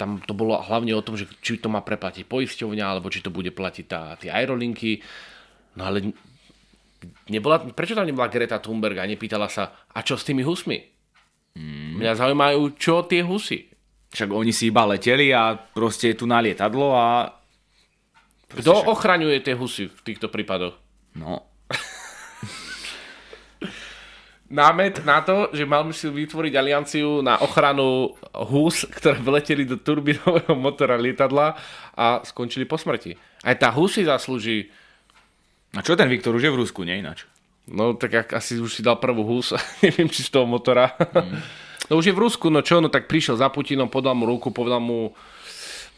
tam 0.00 0.16
to 0.24 0.32
bolo 0.32 0.56
hlavne 0.56 0.96
o 0.96 1.04
tom, 1.04 1.20
že 1.20 1.28
či 1.44 1.60
to 1.60 1.68
má 1.68 1.84
preplatiť 1.84 2.24
poisťovňa, 2.24 2.84
alebo 2.88 3.12
či 3.12 3.20
to 3.20 3.28
bude 3.28 3.52
platiť 3.52 3.84
tá, 3.84 4.16
tie 4.16 4.32
aerolinky. 4.32 5.04
No 5.76 5.84
ale 5.92 6.16
nebola, 7.28 7.60
prečo 7.60 7.92
tam 7.92 8.08
nebola 8.08 8.32
Greta 8.32 8.56
Thunberg 8.56 8.96
a 8.96 9.04
nepýtala 9.04 9.52
sa, 9.52 9.76
a 9.92 10.00
čo 10.00 10.16
s 10.16 10.24
tými 10.24 10.40
husmi? 10.40 10.99
Hmm. 11.56 11.98
Mňa 11.98 12.12
zaujímajú, 12.18 12.60
čo 12.78 13.06
tie 13.06 13.22
husy. 13.26 13.70
Však 14.10 14.30
oni 14.34 14.50
si 14.50 14.74
iba 14.74 14.86
leteli 14.86 15.30
a 15.30 15.54
proste 15.54 16.14
je 16.14 16.22
tu 16.22 16.26
na 16.26 16.42
lietadlo 16.42 16.94
a... 16.94 17.30
Kto 18.50 18.82
však... 18.82 18.90
ochraňuje 18.90 19.38
tie 19.46 19.54
husy 19.54 19.86
v 19.86 20.00
týchto 20.02 20.26
prípadoch? 20.26 20.74
No. 21.14 21.46
námet 24.50 25.06
na 25.06 25.22
to, 25.22 25.48
že 25.54 25.62
mal 25.62 25.86
si 25.94 26.10
vytvoriť 26.10 26.52
alianciu 26.58 27.22
na 27.22 27.38
ochranu 27.38 28.18
hús, 28.34 28.82
ktoré 28.98 29.22
vleteli 29.22 29.62
do 29.62 29.78
turbinového 29.78 30.58
motora 30.58 30.98
lietadla 30.98 31.54
a 31.94 32.18
skončili 32.26 32.66
po 32.66 32.74
smrti. 32.74 33.14
Aj 33.46 33.54
tá 33.54 33.70
hús 33.70 33.94
si 33.96 34.02
zaslúži 34.02 34.68
A 35.70 35.86
čo 35.86 35.94
ten 35.94 36.10
Viktor 36.10 36.34
už 36.34 36.42
je 36.42 36.50
v 36.50 36.58
Rusku, 36.66 36.82
nie 36.82 36.98
ináč? 36.98 37.29
No 37.70 37.94
tak 37.94 38.26
ak 38.26 38.28
asi 38.34 38.58
už 38.58 38.74
si 38.74 38.82
dal 38.82 38.98
prvú 38.98 39.22
hus, 39.22 39.54
neviem 39.86 40.10
či 40.10 40.26
z 40.26 40.30
toho 40.34 40.44
motora. 40.44 40.92
Mm. 40.98 41.38
no 41.86 41.92
už 42.02 42.10
je 42.10 42.14
v 42.14 42.20
Rusku, 42.20 42.50
no 42.50 42.60
čo, 42.60 42.82
no 42.82 42.90
tak 42.90 43.06
prišiel 43.06 43.38
za 43.38 43.46
Putinom, 43.46 43.86
podal 43.86 44.18
mu 44.18 44.26
ruku, 44.26 44.50
povedal 44.50 44.82
mu 44.82 45.14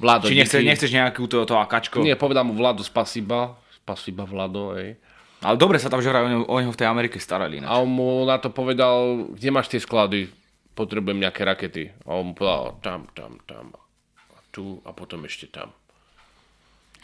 Vlado, 0.00 0.26
Či 0.26 0.35
nechce, 0.35 0.58
nechceš 0.58 0.90
nejakú 0.92 1.30
to, 1.30 1.44
to 1.46 1.54
akačko? 1.56 2.02
Nie, 2.02 2.18
povedal 2.18 2.42
mu 2.42 2.56
Vlado 2.56 2.82
spasiba, 2.82 3.54
spasiba 3.85 4.26
Vlado, 4.26 4.74
hej. 4.74 4.98
Ale 5.42 5.58
dobre 5.58 5.78
sa 5.82 5.90
tam 5.90 5.98
že 5.98 6.11
o 6.11 6.30
neho, 6.30 6.44
o 6.46 6.56
neho 6.58 6.70
v 6.70 6.78
tej 6.78 6.87
Amerike 6.87 7.18
starali. 7.18 7.58
Ináč. 7.58 7.70
A 7.70 7.82
on 7.82 7.90
mu 7.90 8.22
na 8.22 8.38
to 8.38 8.50
povedal, 8.50 9.26
kde 9.35 9.48
máš 9.50 9.70
tie 9.70 9.82
sklady, 9.82 10.30
potrebujem 10.78 11.18
nejaké 11.18 11.42
rakety. 11.42 11.85
A 12.06 12.14
on 12.14 12.30
mu 12.30 12.35
povedal, 12.35 12.78
tam, 12.78 13.11
tam, 13.11 13.42
tam, 13.46 13.74
tu 14.54 14.78
a 14.87 14.94
potom 14.94 15.24
ešte 15.26 15.50
tam. 15.50 15.74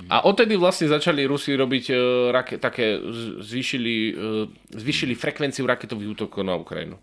A 0.07 0.23
odtedy 0.31 0.55
vlastne 0.55 0.87
začali 0.87 1.27
Rusi 1.27 1.59
robiť 1.59 1.85
uh, 1.91 1.99
rake, 2.31 2.63
také, 2.63 3.03
zvýšili, 3.43 3.95
uh, 4.15 4.47
zvýšili 4.71 5.19
frekvenciu 5.19 5.67
raketových 5.67 6.15
útokov 6.15 6.47
na 6.47 6.55
Ukrajinu. 6.55 6.95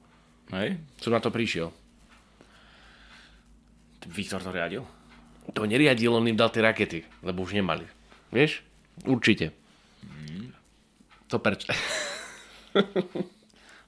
Hej? 0.56 0.80
Som 1.04 1.12
na 1.12 1.20
to 1.20 1.28
prišiel. 1.28 1.76
Viktor 4.08 4.40
to 4.40 4.56
riadil? 4.56 4.88
To 5.52 5.68
neriadil, 5.68 6.16
on 6.16 6.30
im 6.30 6.40
dal 6.40 6.54
tie 6.54 6.64
rakety, 6.64 7.04
lebo 7.20 7.44
už 7.44 7.58
nemali. 7.60 7.84
Vieš? 8.32 8.64
Určite. 9.04 9.52
To 11.28 11.42
preč. 11.42 11.68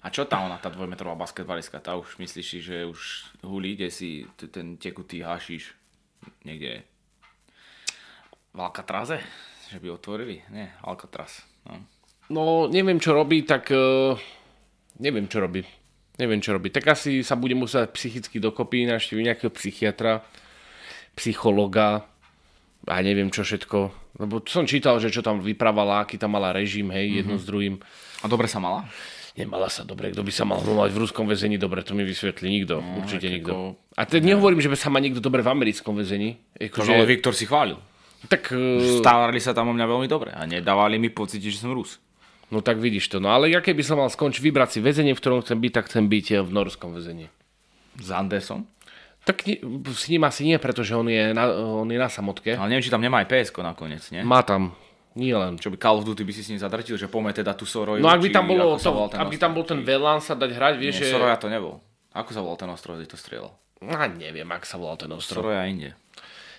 A 0.05 0.07
čo 0.13 0.23
tá 0.23 0.39
ona, 0.39 0.59
tá 0.59 0.71
dvojmetrová 0.71 1.15
basketbalistka? 1.19 1.83
Tá 1.83 1.95
už 1.99 2.15
myslíš 2.21 2.47
si, 2.47 2.59
že 2.63 2.87
už 2.87 3.27
hulí, 3.43 3.75
kde 3.75 3.89
si 3.91 4.23
ten 4.51 4.79
tekutý 4.79 5.19
hašíš 5.19 5.75
niekde 6.47 6.83
v 8.57 8.59
Alcatraze? 8.59 9.21
Že 9.69 9.77
by 9.77 9.87
otvorili? 9.93 10.41
Nie, 10.49 10.73
Alcatraz. 10.81 11.45
No. 11.69 11.77
No, 12.27 12.41
neviem, 12.67 12.97
čo 12.97 13.13
robí, 13.13 13.45
tak... 13.45 13.69
Uh, 13.69 14.17
neviem, 14.97 15.29
čo 15.29 15.37
robí. 15.37 15.61
Neviem, 16.17 16.41
čo 16.41 16.57
robí. 16.57 16.73
Tak 16.73 16.89
asi 16.89 17.21
sa 17.21 17.37
bude 17.37 17.53
musieť 17.53 17.93
psychicky 17.93 18.41
dokopy, 18.41 18.89
navštíviť 18.89 19.23
nejakého 19.23 19.53
psychiatra, 19.53 20.25
psychologa 21.13 22.09
a 22.87 22.93
neviem 23.05 23.29
čo 23.29 23.45
všetko. 23.45 23.77
Lebo 24.17 24.41
som 24.49 24.65
čítal, 24.65 24.97
že 24.97 25.13
čo 25.13 25.21
tam 25.21 25.37
vyprávala, 25.37 26.01
aký 26.01 26.17
tam 26.17 26.33
mala 26.33 26.49
režim, 26.49 26.89
hej, 26.89 27.21
jedno 27.21 27.37
s 27.37 27.45
druhým. 27.45 27.77
A 28.21 28.25
dobre 28.25 28.49
sa 28.49 28.57
mala? 28.57 28.89
Nemala 29.37 29.69
sa 29.69 29.85
dobre, 29.85 30.09
kto 30.09 30.25
by 30.25 30.33
sa 30.33 30.49
mal 30.49 30.57
mať 30.57 30.89
v 30.89 31.01
ruskom 31.05 31.29
väzení 31.29 31.61
dobre, 31.61 31.85
to 31.85 31.93
mi 31.93 32.01
vysvetlí 32.01 32.49
nikto, 32.49 32.81
no, 32.81 33.05
určite 33.05 33.29
nikto. 33.29 33.53
ako- 33.53 33.73
A 33.93 34.01
teď 34.09 34.21
nehovorím, 34.25 34.57
že 34.57 34.73
by 34.73 34.73
sa 34.73 34.89
má 34.89 34.97
niekto 34.97 35.21
dobre 35.21 35.45
v 35.45 35.53
americkom 35.53 35.93
väzení. 35.93 36.41
Že... 36.57 36.73
Akože, 36.73 36.91
Ale 36.97 37.05
Viktor 37.05 37.37
si 37.37 37.45
chválil. 37.45 37.77
Tak, 38.27 38.51
eh, 38.51 38.99
Stávali 38.99 39.39
sa 39.39 39.55
tam 39.55 39.71
o 39.71 39.73
mňa 39.73 39.87
veľmi 39.87 40.07
dobre 40.07 40.31
a 40.35 40.43
nedávali 40.43 40.99
mi 40.99 41.09
pocit, 41.09 41.41
že 41.41 41.57
som 41.57 41.73
Rus. 41.73 41.99
no 42.47 42.63
tak 42.63 42.79
vidíš 42.79 43.11
to. 43.11 43.17
No 43.19 43.31
ale 43.31 43.51
ja 43.51 43.59
keby 43.59 43.83
som 43.83 43.99
mal 43.99 44.07
skončiť 44.07 44.39
vybrať 44.39 44.69
si 44.77 44.79
väzenie, 44.79 45.11
v 45.15 45.19
ktorom 45.19 45.43
chcem 45.43 45.59
byť, 45.59 45.71
tak 45.71 45.85
chcem 45.91 46.05
byť 46.07 46.25
eh, 46.31 46.43
v 46.43 46.51
norskom 46.51 46.95
väzení. 46.95 47.27
S 47.97 48.09
Andersom? 48.13 48.67
Tak 49.27 49.43
s 49.91 50.05
ním 50.07 50.23
asi 50.23 50.47
nie, 50.47 50.55
pretože 50.55 50.95
on 50.95 51.03
je 51.11 51.35
na, 51.35 51.51
on 51.51 51.87
je 51.91 51.99
na 51.99 52.07
samotke. 52.07 52.55
Ale 52.55 52.71
neviem, 52.71 52.85
či 52.85 52.93
tam 52.93 53.03
nemá 53.03 53.19
aj 53.19 53.27
PSK 53.27 53.59
nakoniec, 53.59 53.99
nie? 54.15 54.23
Má 54.23 54.39
tam, 54.39 54.71
nie 55.19 55.35
len. 55.35 55.59
Čo 55.59 55.67
by 55.67 55.75
Call 55.75 55.99
of 55.99 56.07
Duty 56.07 56.23
by 56.23 56.31
si 56.31 56.45
s 56.45 56.49
ním 56.53 56.61
zadrtil, 56.63 56.95
že 56.95 57.11
poďme 57.11 57.35
teda 57.35 57.51
tu 57.51 57.67
Soroju, 57.67 57.99
No 57.99 58.07
ak 58.07 58.23
by 58.23 58.29
tam 58.31 58.47
bolo, 58.47 58.79
to, 58.79 58.87
ak 59.11 59.27
by 59.27 59.37
tam 59.41 59.51
bol 59.51 59.67
ten 59.67 59.83
Velan 59.83 60.23
sa 60.23 60.37
dať 60.37 60.53
hrať, 60.55 60.73
vieš, 60.79 61.03
Nie, 61.03 61.09
že... 61.09 61.11
Soroja 61.11 61.35
to 61.35 61.51
nebol. 61.51 61.83
Ako 62.15 62.31
sa 62.31 62.39
volal 62.39 62.55
ten 62.55 62.69
ostrov, 62.71 62.95
kde 62.95 63.11
to 63.11 63.19
strieľal? 63.19 63.51
A 63.83 64.07
neviem, 64.07 64.47
ak 64.47 64.63
sa 64.63 64.79
volal 64.79 64.95
ten 64.95 65.11
ostrov. 65.11 65.43
Soroja 65.43 65.67
inde. 65.67 65.91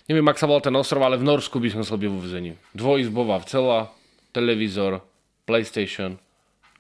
Neviem, 0.08 0.24
ak 0.24 0.40
sa 0.40 0.48
volal 0.48 0.64
ten 0.64 0.72
ostrov, 0.72 1.04
ale 1.04 1.20
v 1.20 1.28
Norsku 1.28 1.60
by 1.60 1.68
som 1.68 1.84
chcel 1.84 2.00
byť 2.00 2.08
vo 2.08 2.20
väzení. 2.24 2.52
Dvojizbová 2.72 3.36
vcela, 3.44 3.92
televízor, 4.32 5.04
PlayStation. 5.44 6.16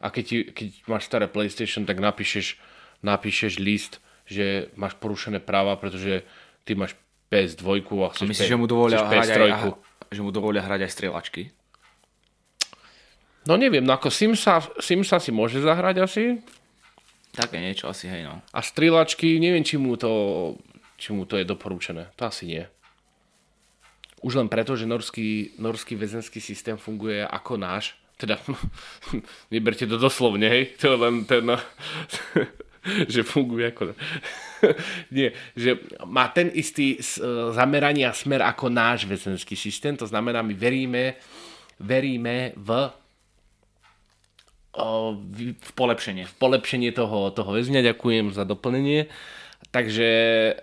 A 0.00 0.08
keď, 0.08 0.24
ti, 0.24 0.36
keď 0.48 0.68
máš 0.88 1.04
staré 1.04 1.28
PlayStation, 1.28 1.84
tak 1.84 2.00
napíšeš, 2.00 2.56
napíšeš 3.04 3.60
list, 3.60 4.00
že 4.24 4.72
máš 4.80 4.96
porušené 4.96 5.44
práva, 5.44 5.76
pretože 5.76 6.24
ty 6.64 6.72
máš 6.72 6.96
PS2 7.28 7.84
a 7.84 8.08
A 8.08 8.12
chceš, 8.16 8.28
myslíš, 8.32 8.48
P- 8.48 8.52
že 8.52 8.56
mu 8.56 8.64
dovolia 8.64 9.04
hrať 9.04 9.28
PS3. 9.28 9.40
aj, 9.44 9.52
že 10.08 10.20
mu 10.24 10.30
dovolia 10.32 10.62
hrať 10.64 10.80
aj 10.88 10.92
strieľačky? 10.96 11.42
No 13.44 13.56
neviem, 13.56 13.84
no 13.84 13.96
ako 13.96 14.08
Simsa, 14.12 14.60
Simsa 14.80 15.20
si 15.20 15.32
môže 15.32 15.60
zahrať 15.60 16.04
asi. 16.04 16.24
Také 17.32 17.60
niečo 17.60 17.88
asi, 17.88 18.08
hej 18.08 18.24
no. 18.24 18.40
A 18.52 18.60
strielačky, 18.64 19.36
neviem, 19.40 19.64
či 19.64 19.76
mu 19.76 19.96
to, 19.96 20.56
či 21.00 21.12
mu 21.12 21.24
to 21.28 21.36
je 21.36 21.44
doporučené. 21.48 22.12
To 22.16 22.28
asi 22.28 22.44
nie. 22.48 22.64
Už 24.18 24.34
len 24.34 24.50
preto, 24.50 24.74
že 24.74 24.82
norský, 24.82 25.54
norský 25.58 25.94
väzenský 25.94 26.42
systém 26.42 26.74
funguje 26.74 27.22
ako 27.22 27.54
náš. 27.54 27.94
Teda, 28.18 28.42
neberte 29.54 29.86
to 29.86 29.94
doslovne, 29.94 30.50
hej. 30.50 30.74
To 30.82 30.90
je 30.90 30.98
len 30.98 31.14
ten, 31.22 31.44
že 33.14 33.22
funguje 33.22 33.70
ako... 33.70 33.94
Nie, 35.14 35.30
že 35.54 35.78
má 36.02 36.26
ten 36.34 36.50
istý 36.50 36.98
s- 36.98 37.22
zameranie 37.54 38.02
a 38.02 38.12
smer 38.12 38.42
ako 38.42 38.66
náš 38.66 39.06
väzenský 39.06 39.54
systém. 39.54 39.94
To 39.94 40.06
znamená, 40.06 40.42
my 40.42 40.50
veríme, 40.50 41.14
veríme 41.78 42.58
v, 42.58 42.68
v 44.74 45.50
V 45.58 45.70
polepšenie. 45.74 46.26
polepšenie 46.38 46.90
toho, 46.90 47.30
toho 47.30 47.50
väzňa. 47.50 47.82
Ďakujem 47.94 48.30
za 48.30 48.42
doplnenie. 48.42 49.06
Takže 49.68 50.08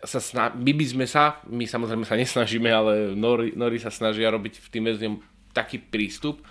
sa 0.02 0.18
sna- 0.18 0.52
my 0.52 0.72
by 0.72 0.86
sme 0.88 1.06
sa, 1.06 1.38
my 1.46 1.64
samozrejme 1.64 2.04
sa 2.04 2.16
nesnažíme, 2.16 2.66
ale 2.68 2.94
Nori, 3.12 3.54
Nori 3.54 3.78
sa 3.78 3.90
snažia 3.90 4.28
robiť 4.28 4.58
v 4.58 4.68
tým 4.68 4.84
väzňom 4.84 5.14
taký 5.52 5.78
prístup, 5.78 6.42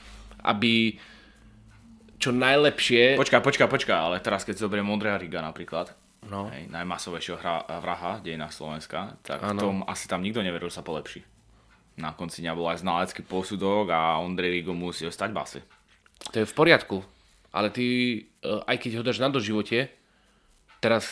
aby 0.41 0.95
čo 2.17 2.31
najlepšie... 2.31 3.19
Počkaj, 3.19 3.43
počkaj, 3.43 3.67
počkaj, 3.67 3.99
ale 3.99 4.17
teraz 4.19 4.47
keď 4.47 4.61
zoberiem 4.61 4.87
Ondreja 4.87 5.19
Riga 5.19 5.41
napríklad, 5.41 5.93
No. 6.25 6.49
hej, 6.49 6.73
najmasovejšieho 6.73 7.37
hra, 7.37 7.69
vraha 7.77 8.17
v 8.17 8.33
dejinách 8.33 8.49
Slovenska, 8.51 9.21
tak 9.21 9.45
Áno. 9.45 9.61
tom 9.61 9.77
asi 9.85 10.09
tam 10.09 10.25
nikto 10.25 10.41
neveril, 10.41 10.73
že 10.73 10.81
sa 10.81 10.81
polepší. 10.81 11.21
Na 11.97 12.11
konci 12.11 12.41
dňa 12.41 12.57
bol 12.57 12.65
aj 12.67 12.81
znalecký 12.81 13.23
posudok 13.23 13.93
a 13.93 14.17
Ondrej 14.19 14.57
Rigo 14.57 14.73
musí 14.73 15.05
ostať 15.05 15.29
v 15.29 15.37
base. 15.37 15.61
To 16.33 16.41
je 16.41 16.49
v 16.49 16.55
poriadku. 16.55 17.05
Ale 17.53 17.69
ty, 17.69 17.85
e, 18.41 18.51
aj 18.65 18.77
keď 18.79 18.91
ho 18.97 19.03
dáš 19.05 19.21
na 19.21 19.29
doživote, 19.29 19.93
teraz 20.85 21.05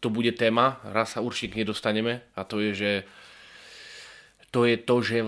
to 0.00 0.08
bude 0.08 0.32
téma, 0.32 0.80
raz 0.88 1.12
sa 1.12 1.20
určite 1.20 1.52
k 1.52 1.56
nej 1.60 1.68
dostaneme 1.68 2.24
a 2.32 2.40
to 2.48 2.64
je, 2.64 2.72
že 2.72 2.90
to 4.48 4.64
je 4.64 4.80
to, 4.80 4.96
že 5.04 5.20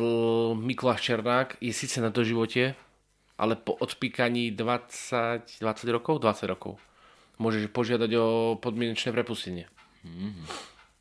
Mikuláš 0.56 1.04
Černák 1.04 1.60
je 1.60 1.70
síce 1.70 2.00
na 2.00 2.08
doživote, 2.08 2.72
ale 3.36 3.54
po 3.54 3.76
odpíkaní 3.76 4.50
20, 4.56 5.60
20 5.60 5.94
rokov? 5.94 6.18
20 6.24 6.48
rokov. 6.48 6.80
Môžeš 7.36 7.68
požiadať 7.70 8.10
o 8.18 8.26
podmienečné 8.58 9.12
prepustenie. 9.12 9.68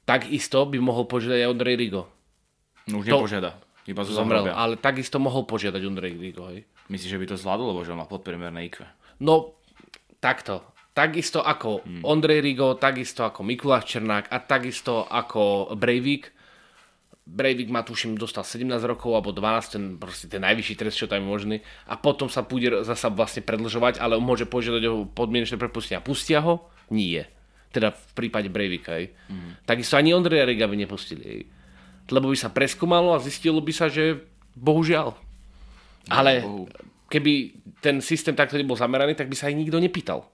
Takisto 0.06 0.66
by 0.66 0.78
mohol 0.78 1.06
požiadať 1.08 1.40
aj 1.46 1.50
Ondrej 1.50 1.76
Rigo. 1.78 2.04
No 2.90 3.00
už 3.02 3.08
To- 3.08 3.18
nepožiada. 3.18 3.52
Iba 3.90 4.06
zo 4.06 4.14
Zomrel, 4.14 4.46
ale 4.54 4.78
takisto 4.78 5.18
mohol 5.18 5.50
požiadať 5.50 5.82
Ondrej 5.82 6.14
Rigo, 6.14 6.46
hej. 6.54 6.70
Myslíš, 6.94 7.18
že 7.18 7.22
by 7.22 7.26
to 7.34 7.42
zvládol, 7.42 7.74
lebo 7.74 7.82
že 7.82 7.98
on 7.98 8.02
má 8.02 8.06
podpriemerné 8.06 8.70
IQ? 8.70 8.86
No, 9.18 9.58
takto. 10.22 10.62
Takisto 10.92 11.40
ako 11.40 11.88
hmm. 11.88 12.04
Ondrej 12.04 12.44
Rigo, 12.44 12.76
takisto 12.76 13.24
ako 13.24 13.48
Mikuláš 13.48 13.96
Černák 13.96 14.28
a 14.28 14.38
takisto 14.44 15.08
ako 15.08 15.72
Breivik. 15.80 16.36
Breivik 17.24 17.72
má, 17.72 17.88
tuším, 17.88 18.20
dostal 18.20 18.44
17 18.44 18.68
rokov 18.84 19.16
alebo 19.16 19.32
12, 19.32 19.72
ten, 19.72 19.84
proste 19.96 20.28
ten 20.28 20.44
najvyšší 20.44 20.76
trest, 20.76 21.00
čo 21.00 21.08
tam 21.08 21.24
je 21.24 21.32
možný. 21.32 21.58
A 21.88 21.96
potom 21.96 22.28
sa 22.28 22.44
bude 22.44 22.84
zasa 22.84 23.08
vlastne 23.08 23.40
predlžovať, 23.40 24.04
ale 24.04 24.20
on 24.20 24.26
môže 24.26 24.44
požiadať 24.44 24.84
o 24.92 25.08
podmienečné 25.08 25.56
prepustenia. 25.56 26.04
Pustia 26.04 26.44
ho? 26.44 26.68
Nie. 26.92 27.32
Teda 27.72 27.96
v 27.96 28.12
prípade 28.12 28.52
Breivika. 28.52 29.00
Hej. 29.00 29.16
Hmm. 29.32 29.56
Takisto 29.64 29.96
ani 29.96 30.12
Ondreja 30.12 30.44
Riga 30.44 30.68
by 30.68 30.76
nepustili. 30.76 31.24
Hej. 31.24 31.42
Lebo 32.12 32.28
by 32.28 32.36
sa 32.36 32.52
preskúmalo 32.52 33.16
a 33.16 33.24
zistilo 33.24 33.64
by 33.64 33.72
sa, 33.72 33.88
že 33.88 34.28
bohužiaľ. 34.60 35.16
Ale 36.12 36.44
keby 37.12 37.34
ten 37.84 38.00
systém 38.00 38.36
takto 38.36 38.56
nebol 38.56 38.76
zameraný, 38.80 39.16
tak 39.16 39.28
by 39.28 39.36
sa 39.36 39.52
aj 39.52 39.56
nikto 39.56 39.78
nepýtal, 39.78 40.26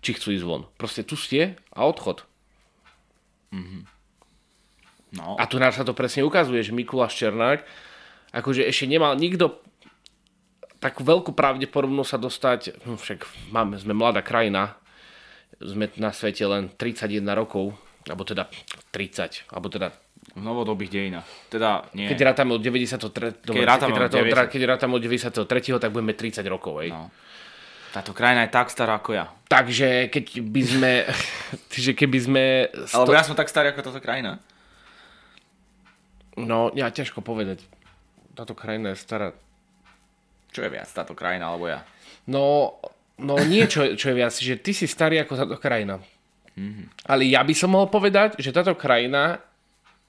či 0.00 0.16
chcú 0.16 0.32
ísť 0.32 0.44
von. 0.44 0.64
Proste 0.80 1.04
tu 1.04 1.14
ste 1.16 1.56
a 1.72 1.84
odchod. 1.84 2.24
No, 5.10 5.34
A 5.36 5.44
tu 5.50 5.58
nás 5.58 5.74
sa 5.74 5.82
to 5.82 5.90
presne 5.90 6.22
ukazuje, 6.22 6.62
že 6.62 6.70
Mikuláš 6.70 7.18
Černák 7.18 7.66
akože 8.30 8.62
ešte 8.62 8.86
nemal 8.86 9.18
nikto 9.18 9.58
takú 10.78 11.04
veľkú 11.04 11.36
pravdepodobnosť 11.36 12.10
sa 12.10 12.18
dostať, 12.18 12.60
hm, 12.86 12.96
však 12.96 13.18
máme, 13.52 13.76
sme 13.76 13.92
mladá 13.92 14.24
krajina, 14.24 14.80
sme 15.60 15.92
na 16.00 16.14
svete 16.14 16.46
len 16.48 16.72
31 16.72 17.20
rokov, 17.36 17.76
alebo 18.08 18.24
teda 18.24 18.48
30, 18.94 19.44
alebo 19.52 19.68
teda 19.68 19.92
v 20.32 20.40
novodobých 20.40 20.90
dejinách. 20.94 21.28
Teda 21.52 21.84
nie. 21.92 22.08
keď 22.08 22.32
rátame 22.32 22.56
od 22.56 22.62
93. 22.62 23.44
dobre, 23.44 23.66
rátame 23.66 23.92
keď, 23.92 24.00
rátame, 24.08 24.30
90. 24.30 24.52
keď 24.56 24.62
rátame 24.64 24.92
od 24.96 25.02
93. 25.04 25.82
tak 25.82 25.90
budeme 25.92 26.14
30 26.16 26.40
rokov. 26.48 26.80
Hej. 26.80 26.90
No. 26.96 27.10
Táto 27.90 28.14
krajina 28.14 28.46
je 28.46 28.54
tak 28.54 28.70
stará 28.70 29.02
ako 29.02 29.18
ja. 29.18 29.26
Takže 29.50 30.06
keď 30.14 30.24
by 30.46 30.62
sme... 30.62 30.92
že 31.84 31.92
keby 31.98 32.18
sme... 32.22 32.42
Sto... 32.86 33.02
Alebo 33.02 33.14
ja 33.18 33.26
som 33.26 33.34
tak 33.34 33.50
starý 33.50 33.74
ako 33.74 33.90
táto 33.90 34.00
krajina. 34.02 34.38
No, 36.38 36.70
ja 36.72 36.86
ťažko 36.88 37.20
povedať. 37.20 37.66
Táto 38.38 38.54
krajina 38.54 38.94
je 38.94 39.02
stará. 39.02 39.34
Čo 40.54 40.66
je 40.66 40.70
viac, 40.70 40.86
táto 40.90 41.14
krajina 41.18 41.50
alebo 41.50 41.66
ja? 41.66 41.82
No, 42.26 42.78
no 43.18 43.34
nie 43.42 43.66
čo, 43.70 43.94
čo 43.94 44.10
je 44.10 44.18
viac, 44.18 44.34
že 44.34 44.58
ty 44.58 44.70
si 44.74 44.86
starý 44.86 45.22
ako 45.22 45.34
táto 45.34 45.56
krajina. 45.58 45.98
Mm-hmm. 46.58 47.06
Ale 47.06 47.26
ja 47.26 47.42
by 47.46 47.54
som 47.54 47.74
mohol 47.74 47.86
povedať, 47.86 48.38
že 48.38 48.54
táto 48.54 48.74
krajina 48.74 49.38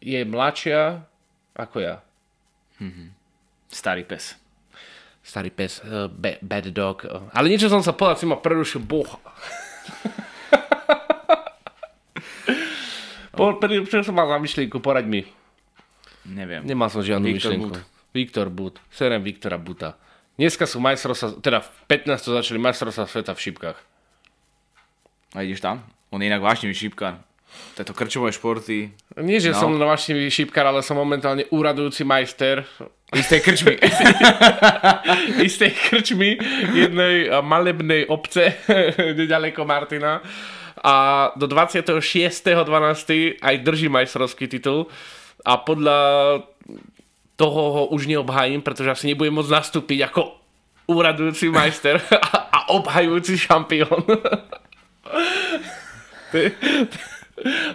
je 0.01 0.21
mladšia 0.25 1.05
ako 1.53 1.77
ja. 1.81 1.95
Mm-hmm. 2.81 3.07
Starý 3.69 4.03
pes. 4.05 4.40
Starý 5.21 5.53
pes, 5.53 5.85
uh, 5.85 6.09
ba- 6.09 6.41
bad 6.41 6.73
dog. 6.73 7.05
Ale 7.33 7.45
niečo 7.45 7.69
som 7.69 7.85
sa 7.85 7.93
povedal, 7.93 8.17
si 8.17 8.25
ma 8.25 8.41
prerušil 8.41 8.81
Boh. 8.81 9.05
po, 13.37 13.53
prečo 13.61 14.01
som 14.01 14.17
mal 14.17 14.25
na 14.25 14.41
myšlienku, 14.41 14.81
poraď 14.81 15.05
mi. 15.05 15.21
Neviem. 16.25 16.65
Nemal 16.65 16.89
som 16.89 17.05
žiadnu 17.05 17.25
Viktor 17.25 17.53
myšlienku. 17.53 17.69
But. 17.69 17.85
Viktor 18.11 18.49
But. 18.49 18.81
Serem 18.89 19.21
Viktora 19.21 19.61
Buta. 19.61 19.93
Dneska 20.41 20.65
sú 20.65 20.81
majstrovstvá, 20.81 21.37
teda 21.37 21.61
v 21.61 21.69
15. 21.85 22.41
začali 22.41 22.57
majstrovstvá 22.57 23.05
sveta 23.05 23.37
v 23.37 23.41
šipkách. 23.45 23.77
A 25.37 25.45
ideš 25.45 25.61
tam? 25.63 25.85
On 26.11 26.19
je 26.19 26.27
inak 26.27 26.43
vášnivý 26.43 26.75
šipkár. 26.75 27.23
Tieto 27.71 27.95
krčové 27.95 28.35
športy. 28.35 28.91
Nie, 29.23 29.39
že 29.39 29.55
no. 29.55 29.59
som 29.59 29.71
vášnivý 29.79 30.27
šipkár, 30.27 30.67
ale 30.67 30.83
som 30.83 30.99
momentálne 30.99 31.47
úradujúci 31.49 32.03
majster. 32.03 32.67
Istej 33.11 33.39
krčmy. 33.43 33.75
Istej 35.47 35.71
krčmy 35.91 36.39
jednej 36.75 37.31
malebnej 37.43 38.07
obce 38.07 38.59
nedaleko 39.19 39.63
Martina. 39.63 40.23
A 40.81 40.95
do 41.35 41.45
26.12. 41.47 43.39
aj 43.39 43.55
drží 43.63 43.87
majstrovský 43.91 44.47
titul. 44.47 44.87
A 45.43 45.59
podľa 45.59 45.99
toho 47.35 47.61
ho 47.73 47.83
už 47.91 48.05
neobhájim, 48.05 48.61
pretože 48.61 48.93
asi 48.93 49.05
nebudem 49.09 49.33
môcť 49.33 49.51
nastúpiť 49.51 49.99
ako 50.13 50.21
úradujúci 50.85 51.49
majster 51.49 51.97
a, 52.13 52.37
a 52.51 52.59
obhajujúci 52.77 53.35
šampión. 53.41 54.05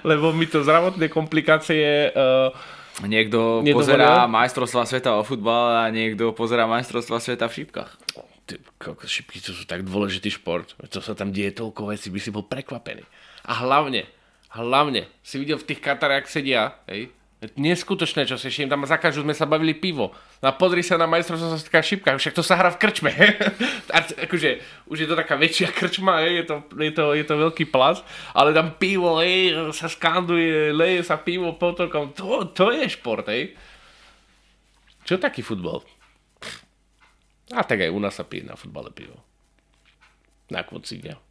Lebo 0.08 0.30
mi 0.30 0.46
to 0.46 0.62
zdravotné 0.62 1.10
komplikácie 1.10 2.10
uh, 2.12 2.54
Niekto 3.04 3.60
nedovolil. 3.60 3.76
pozerá 3.76 4.24
majstrovstva 4.24 4.88
sveta 4.88 5.20
o 5.20 5.22
futbale 5.26 5.84
a 5.84 5.92
niekto 5.92 6.32
pozerá 6.32 6.64
majstrovstva 6.64 7.20
sveta 7.20 7.44
v 7.44 7.56
šípkach. 7.60 7.92
Ty, 8.48 8.56
šipky 9.04 9.42
to 9.44 9.52
sú 9.52 9.68
tak 9.68 9.84
dôležitý 9.84 10.32
šport. 10.32 10.72
To 10.80 11.04
sa 11.04 11.12
tam 11.12 11.28
deje 11.28 11.52
toľko 11.52 11.92
vecí, 11.92 12.08
by 12.08 12.20
si 12.22 12.32
bol 12.32 12.48
prekvapený. 12.48 13.04
A 13.44 13.52
hlavne, 13.60 14.08
hlavne, 14.56 15.04
si 15.20 15.36
videl 15.36 15.60
v 15.60 15.68
tých 15.68 15.84
Katarách 15.84 16.24
sedia, 16.30 16.80
hej, 16.88 17.12
Neskutočné, 17.36 18.24
čo 18.24 18.40
si 18.40 18.48
všim. 18.48 18.64
Tam 18.72 18.80
za 18.88 18.96
každú 18.96 19.20
sme 19.20 19.36
sa 19.36 19.44
bavili 19.44 19.76
pivo. 19.76 20.08
No 20.40 20.48
a 20.48 20.56
pozri 20.56 20.80
sa 20.80 20.96
na 20.96 21.04
majstrovstvo 21.04 21.52
sa 21.52 21.60
taká 21.60 21.84
šipka. 21.84 22.16
Však 22.16 22.32
to 22.32 22.40
sa 22.40 22.56
hrá 22.56 22.72
v 22.72 22.80
krčme. 22.80 23.12
akože, 24.24 24.64
už 24.88 25.04
je 25.04 25.08
to 25.08 25.12
taká 25.12 25.36
väčšia 25.36 25.68
krčma, 25.68 26.24
je 26.24 26.48
to, 26.48 26.64
je, 26.80 26.92
to, 26.96 27.04
je 27.12 27.24
to 27.28 27.34
veľký 27.36 27.68
plas. 27.68 28.00
Ale 28.32 28.56
tam 28.56 28.80
pivo, 28.80 29.20
ej, 29.20 29.52
sa 29.76 29.84
skanduje, 29.84 30.72
leje 30.72 31.04
sa 31.04 31.20
pivo 31.20 31.52
potokom. 31.60 32.16
To, 32.16 32.48
to 32.56 32.72
je 32.72 32.88
šport, 32.88 33.28
ej. 33.28 33.52
Čo 35.04 35.20
taký 35.20 35.44
futbol? 35.44 35.84
A 37.52 37.60
tak 37.68 37.84
aj 37.84 37.92
u 37.92 38.00
nás 38.00 38.16
sa 38.16 38.24
pije 38.24 38.48
na 38.48 38.56
futbale 38.56 38.88
pivo. 38.96 39.20
Na 40.48 40.64
kvocíňa. 40.64 41.25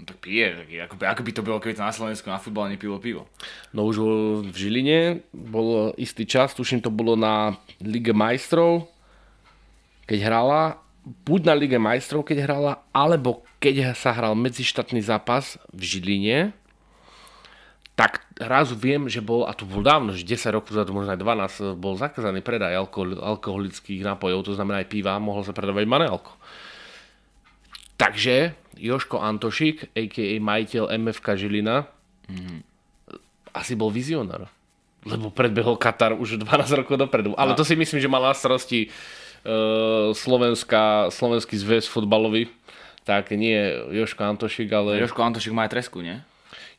No 0.00 0.08
tak 0.08 0.24
pije, 0.24 0.64
ako, 0.80 0.96
ako 0.96 1.20
by 1.20 1.32
to 1.36 1.44
bolo, 1.44 1.60
keby 1.60 1.76
to 1.76 1.84
na 1.84 1.92
Slovensku 1.92 2.24
na 2.32 2.40
futbale 2.40 2.72
nepilo 2.72 2.96
pivo. 2.96 3.28
No 3.76 3.84
už 3.84 4.00
v 4.48 4.56
Žiline 4.56 5.20
bol 5.28 5.92
istý 6.00 6.24
čas, 6.24 6.56
tuším 6.56 6.80
to 6.80 6.88
bolo 6.88 7.20
na 7.20 7.60
Lige 7.84 8.16
majstrov, 8.16 8.88
keď 10.08 10.18
hrala, 10.24 10.80
buď 11.04 11.40
na 11.44 11.54
Lige 11.54 11.76
majstrov, 11.76 12.24
keď 12.24 12.48
hrala, 12.48 12.72
alebo 12.96 13.44
keď 13.60 13.92
sa 13.92 14.16
hral 14.16 14.32
medzištátny 14.40 15.04
zápas 15.04 15.60
v 15.68 15.82
Žiline, 15.84 16.38
tak 17.92 18.24
raz 18.40 18.72
viem, 18.72 19.12
že 19.12 19.20
bol, 19.20 19.44
a 19.44 19.52
to 19.52 19.68
bol 19.68 19.84
dávno, 19.84 20.16
že 20.16 20.24
10 20.24 20.56
rokov 20.56 20.72
za 20.72 20.88
možno 20.88 21.12
aj 21.12 21.20
12, 21.76 21.76
bol 21.76 22.00
zakázaný 22.00 22.40
predaj 22.40 22.72
alkohol, 22.72 23.20
alkoholických 23.20 24.00
nápojov, 24.00 24.48
to 24.48 24.56
znamená 24.56 24.80
aj 24.80 24.88
piva, 24.88 25.20
mohol 25.20 25.44
sa 25.44 25.52
predávať 25.52 25.84
manelko. 25.84 26.32
Takže 28.00 28.56
Joško 28.80 29.20
Antošik, 29.20 29.92
a.k.a. 29.92 30.40
majiteľ 30.40 30.88
MFK 30.96 31.36
Žilina, 31.36 31.84
mm-hmm. 32.32 32.58
asi 33.52 33.76
bol 33.76 33.92
vizionár. 33.92 34.48
Lebo 35.04 35.28
predbehol 35.28 35.76
Katar 35.76 36.16
už 36.16 36.40
12 36.40 36.80
rokov 36.80 36.96
dopredu. 36.96 37.36
Ale 37.36 37.52
to 37.52 37.64
si 37.64 37.76
myslím, 37.76 38.00
že 38.00 38.08
mal 38.08 38.24
na 38.24 38.32
starosti 38.32 38.88
uh, 38.88 40.12
Slovenská, 40.16 41.12
Slovenský 41.12 41.60
zväz 41.60 41.84
futbalový. 41.88 42.48
Tak 43.04 43.32
nie 43.36 43.56
Joško 43.92 44.24
Antošik, 44.24 44.68
ale... 44.72 45.00
Joško 45.00 45.20
Antošik 45.20 45.52
má 45.52 45.68
aj 45.68 45.72
tresku, 45.76 46.00
nie? 46.00 46.20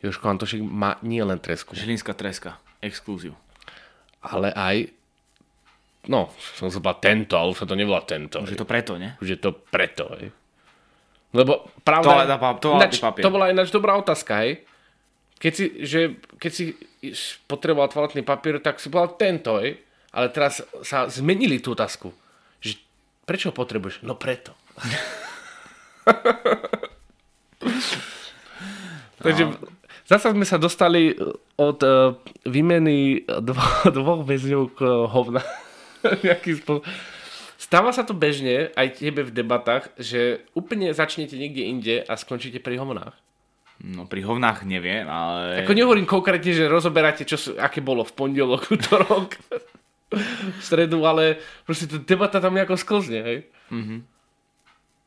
Joško 0.02 0.26
Antošik 0.26 0.62
má 0.62 0.98
nie 1.06 1.22
len 1.22 1.38
tresku. 1.38 1.78
Žilinská 1.78 2.18
treska. 2.18 2.58
Exklúziu. 2.82 3.38
Ale 4.26 4.50
aj 4.58 4.90
No, 6.10 6.34
som 6.58 6.74
sa 6.74 6.82
tento, 6.98 7.38
ale 7.38 7.54
už 7.54 7.62
sa 7.62 7.70
to 7.70 7.78
nevolá 7.78 8.02
tento. 8.02 8.42
Už 8.42 8.58
je 8.58 8.60
to 8.60 8.66
preto, 8.66 8.98
nie? 8.98 9.14
Už 9.22 9.38
je 9.38 9.40
to 9.40 9.54
preto, 9.54 10.10
hej. 10.18 10.34
Lebo 11.32 11.66
pravda... 11.88 12.28
To, 12.60 12.60
to, 12.60 12.70
ináč, 12.76 13.00
to 13.00 13.32
bola 13.32 13.52
ináč 13.52 13.72
dobrá 13.72 13.96
otázka, 13.96 14.44
hej? 14.44 14.68
Keď 15.42 15.54
si, 15.56 15.66
že, 15.88 16.02
keď 16.38 16.52
si 16.52 16.76
potreboval 17.50 17.90
toaletný 17.90 18.22
papier, 18.22 18.62
tak 18.62 18.78
si 18.78 18.92
povedal 18.92 19.16
tento, 19.18 19.58
hej? 19.58 19.80
Ale 20.12 20.28
teraz 20.30 20.60
sa 20.84 21.08
zmenili 21.08 21.64
tú 21.64 21.72
otázku. 21.72 22.12
Že 22.60 22.78
prečo 23.24 23.50
ho 23.50 23.56
potrebuješ? 23.56 24.04
No 24.04 24.20
preto. 24.20 24.52
Takže 29.22 29.44
no. 29.46 29.56
zasa 30.10 30.34
sme 30.34 30.46
sa 30.46 30.58
dostali 30.58 31.14
od 31.56 31.80
uh, 31.86 32.18
výmeny 32.44 33.24
dvo- 33.26 33.90
dvoch 33.96 34.22
väzňov 34.26 34.64
k 34.76 34.80
hovna. 35.08 35.42
Nejaký 36.26 36.60
spôsob. 36.60 36.84
Stáva 37.72 37.96
sa 37.96 38.04
to 38.04 38.12
bežne, 38.12 38.68
aj 38.76 39.00
tebe 39.00 39.24
v 39.24 39.32
debatách, 39.32 39.96
že 39.96 40.44
úplne 40.52 40.92
začnete 40.92 41.40
niekde 41.40 41.64
inde 41.72 41.96
a 42.04 42.20
skončíte 42.20 42.60
pri 42.60 42.76
hovnách? 42.76 43.16
No 43.80 44.12
pri 44.12 44.28
hovnách 44.28 44.68
neviem, 44.68 45.08
ale... 45.08 45.64
Ako 45.64 45.72
nehovorím 45.72 46.04
konkrétne, 46.04 46.52
že 46.52 46.68
rozoberáte, 46.68 47.24
čo, 47.24 47.40
aké 47.56 47.80
bolo 47.80 48.04
v 48.04 48.12
pondelok, 48.12 48.68
útorok, 48.76 49.40
v 50.12 50.60
stredu, 50.60 51.00
ale 51.08 51.40
proste 51.64 51.88
tá 51.88 51.96
debata 51.96 52.44
tam 52.44 52.60
nejako 52.60 52.76
sklzne, 52.76 53.20
hej? 53.24 53.40
Mm-hmm. 53.72 54.00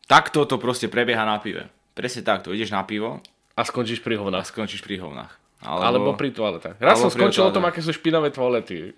Takto 0.09 0.49
to 0.49 0.57
proste 0.57 0.89
prebieha 0.89 1.21
na 1.29 1.37
pive. 1.45 1.69
Presne 1.93 2.25
takto, 2.25 2.57
ideš 2.57 2.73
na 2.73 2.81
pivo. 2.89 3.21
A 3.61 3.61
skončíš 3.61 4.01
pri 4.01 4.17
hovnách. 4.17 4.41
A 4.41 4.49
skončíš 4.49 4.81
pri 4.81 5.05
hovnách. 5.05 5.37
Alebo, 5.61 5.85
alebo 5.85 6.11
pri 6.17 6.33
toaletách. 6.33 6.81
Raz 6.81 6.97
som 6.97 7.13
skončil 7.13 7.45
o 7.45 7.53
tom, 7.53 7.69
aké 7.69 7.85
sú 7.85 7.93
špinavé 7.93 8.33
toalety. 8.33 8.97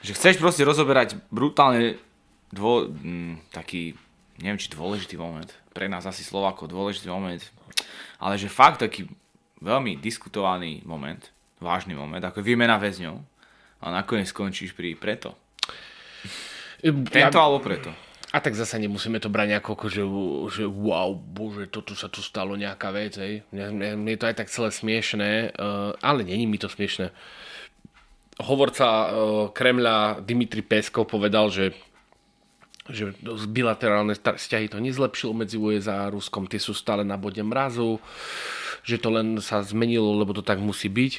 Že 0.00 0.16
chceš 0.16 0.34
proste 0.40 0.64
rozoberať 0.64 1.20
brutálne 1.28 2.00
dvo, 2.48 2.88
m, 2.88 3.36
taký, 3.52 3.94
neviem 4.40 4.56
či 4.56 4.72
dôležitý 4.72 5.20
moment, 5.20 5.48
pre 5.76 5.86
nás 5.86 6.08
asi 6.08 6.24
Slovako 6.24 6.66
dôležitý 6.66 7.12
moment, 7.12 7.40
ale 8.18 8.40
že 8.40 8.48
fakt 8.48 8.80
taký 8.80 9.06
veľmi 9.60 10.00
diskutovaný 10.00 10.80
moment, 10.88 11.20
vážny 11.60 11.92
moment, 11.92 12.24
ako 12.24 12.40
výmena 12.40 12.80
väzňov 12.80 13.16
a 13.80 13.86
nakoniec 13.92 14.32
skončíš 14.32 14.72
pri 14.72 14.96
preto. 14.96 15.36
Tento 16.80 17.38
ja, 17.38 17.44
alebo 17.44 17.60
preto. 17.60 17.92
A 18.30 18.38
tak 18.38 18.54
zase 18.54 18.78
nemusíme 18.78 19.18
to 19.20 19.28
brať 19.28 19.58
ako, 19.58 19.90
že, 19.90 20.04
že 20.54 20.64
wow, 20.64 21.12
bože, 21.12 21.66
toto 21.68 21.92
sa 21.92 22.06
tu 22.06 22.22
stalo 22.22 22.54
nejaká 22.56 22.88
vec, 22.94 23.18
hej. 23.18 23.42
Mne, 23.50 23.98
mne 23.98 24.10
je 24.14 24.20
to 24.22 24.28
aj 24.30 24.36
tak 24.38 24.48
celé 24.48 24.70
smiešné, 24.70 25.52
uh, 25.52 25.92
ale 26.00 26.24
není 26.24 26.46
mi 26.46 26.56
to 26.56 26.70
smiešné 26.70 27.10
hovorca 28.44 28.86
uh, 28.86 29.08
Kremľa 29.52 30.24
Dimitri 30.24 30.64
Peskov 30.64 31.08
povedal, 31.08 31.48
že 31.52 31.76
že 32.90 33.14
bilaterálne 33.46 34.18
vzťahy 34.18 34.66
to 34.66 34.82
nezlepšilo 34.82 35.32
medzi 35.32 35.54
USA 35.54 36.06
a 36.06 36.12
Ruskom, 36.12 36.50
tie 36.50 36.58
sú 36.58 36.74
stále 36.74 37.06
na 37.06 37.14
bode 37.14 37.38
mrazu, 37.40 38.02
že 38.82 38.98
to 38.98 39.14
len 39.14 39.38
sa 39.38 39.62
zmenilo, 39.62 40.10
lebo 40.18 40.34
to 40.34 40.42
tak 40.42 40.58
musí 40.58 40.90
byť. 40.90 41.12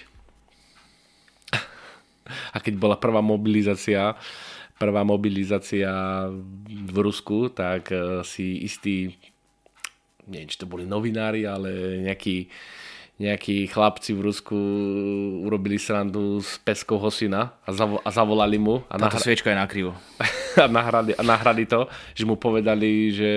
A 2.56 2.58
keď 2.60 2.74
bola 2.80 2.96
prvá 3.00 3.20
mobilizácia, 3.20 4.16
prvá 4.80 5.04
mobilizácia 5.04 5.92
v 6.68 6.96
Rusku, 6.96 7.52
tak 7.52 7.92
eh, 7.92 8.24
si 8.28 8.66
istý, 8.66 9.16
neviem, 10.28 10.48
či 10.48 10.60
to 10.60 10.70
boli 10.70 10.88
novinári, 10.88 11.48
ale 11.48 12.02
nejakí 12.04 12.48
nejakí 13.22 13.70
chlapci 13.70 14.18
v 14.18 14.26
Rusku 14.26 14.58
urobili 15.46 15.78
srandu 15.78 16.42
z 16.42 16.58
peskovho 16.66 17.14
syna 17.14 17.54
a, 17.62 17.70
zavo- 17.70 18.02
a 18.02 18.10
zavolali 18.10 18.58
mu 18.58 18.82
a, 18.90 18.98
Táto 18.98 19.14
nahra- 19.14 19.22
sviečka 19.22 19.54
je 19.54 19.58
nakrivo. 19.62 19.94
a, 20.58 20.66
nahrali, 20.66 21.14
a 21.14 21.22
nahrali 21.22 21.70
to, 21.70 21.86
že 22.18 22.26
mu 22.26 22.34
povedali, 22.36 23.14
že, 23.14 23.34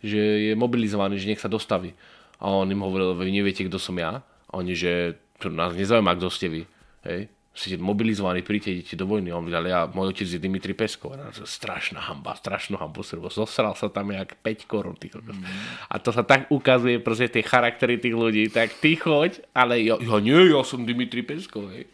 že 0.00 0.20
je 0.48 0.52
mobilizovaný, 0.56 1.20
že 1.20 1.28
nech 1.28 1.42
sa 1.42 1.52
dostaví. 1.52 1.92
A 2.40 2.48
on 2.48 2.66
im 2.66 2.80
hovoril, 2.80 3.12
vy 3.12 3.30
neviete, 3.30 3.68
kto 3.68 3.76
som 3.76 3.94
ja? 3.94 4.24
A 4.48 4.52
oni, 4.56 4.72
že 4.72 5.14
to 5.36 5.52
nás 5.52 5.76
nezaujíma, 5.76 6.16
kto 6.16 6.28
ste 6.32 6.46
vy. 6.48 6.62
Hej? 7.04 7.28
Ste 7.54 7.78
mobilizovaní, 7.78 8.42
príďte, 8.42 8.74
idete 8.74 8.94
do 8.98 9.06
vojny. 9.06 9.30
On 9.30 9.46
ale 9.46 9.70
ja, 9.70 9.86
môj 9.86 10.10
otec 10.10 10.26
je 10.26 10.42
Dimitri 10.42 10.74
Peskov. 10.74 11.14
A 11.14 11.30
strašná 11.30 12.02
hamba, 12.02 12.34
strašnú 12.34 12.74
hambu. 12.74 13.06
Srbo. 13.06 13.30
Zosral 13.30 13.78
sa 13.78 13.86
tam 13.86 14.10
jak 14.10 14.34
5 14.42 14.66
korun. 14.66 14.98
Ty 14.98 15.14
kokos. 15.14 15.38
A 15.86 15.94
to 16.02 16.10
sa 16.10 16.26
tak 16.26 16.50
ukazuje, 16.50 16.98
proste 16.98 17.30
tie 17.30 17.46
charaktery 17.46 18.02
tých 18.02 18.18
ľudí. 18.18 18.50
Tak 18.50 18.82
ty 18.82 18.98
choď, 18.98 19.38
ale 19.54 19.86
ja, 19.86 19.94
ja 20.02 20.18
nie, 20.18 20.50
ja 20.50 20.66
som 20.66 20.82
Dimitri 20.82 21.22
Peskov. 21.22 21.70
Hej. 21.70 21.86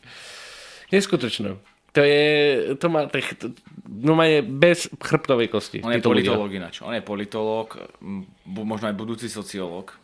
Neskutočné. 0.96 1.60
To 1.92 2.00
je, 2.06 2.24
to 2.78 2.86
má, 2.86 3.10
to, 3.10 3.18
to, 3.18 3.46
no 3.84 4.14
má 4.14 4.24
je 4.30 4.40
bez 4.46 4.86
chrbtovej 4.96 5.50
kosti. 5.50 5.82
On 5.82 5.90
je 5.90 5.98
politológ 6.00 6.54
ináč. 6.54 6.80
On 6.86 6.94
je 6.94 7.02
politológ, 7.02 7.74
možno 8.46 8.86
aj 8.88 8.94
budúci 8.94 9.26
sociológ. 9.26 9.98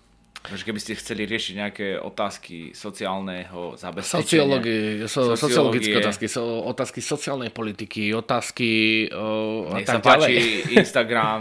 Takže 0.46 0.62
keby 0.62 0.78
ste 0.78 0.94
chceli 0.94 1.26
riešiť 1.26 1.54
nejaké 1.58 1.86
otázky 1.98 2.70
sociálneho 2.70 3.74
zabezpečenia. 3.74 4.62
So, 5.10 5.34
sociologické 5.34 5.98
otázky, 5.98 6.26
so, 6.30 6.62
otázky 6.62 7.00
sociálnej 7.02 7.50
politiky, 7.50 8.14
otázky 8.14 8.70
o, 9.10 9.66
a 9.74 9.82
Nech 9.82 9.90
sa 9.90 9.98
tak 9.98 10.06
páči 10.06 10.34
ďalej. 10.38 10.78
Instagram, 10.86 11.40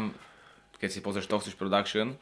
keď 0.82 0.90
si 0.90 1.00
pozrieš 1.06 1.30
Toxic 1.30 1.54
Production, 1.54 2.18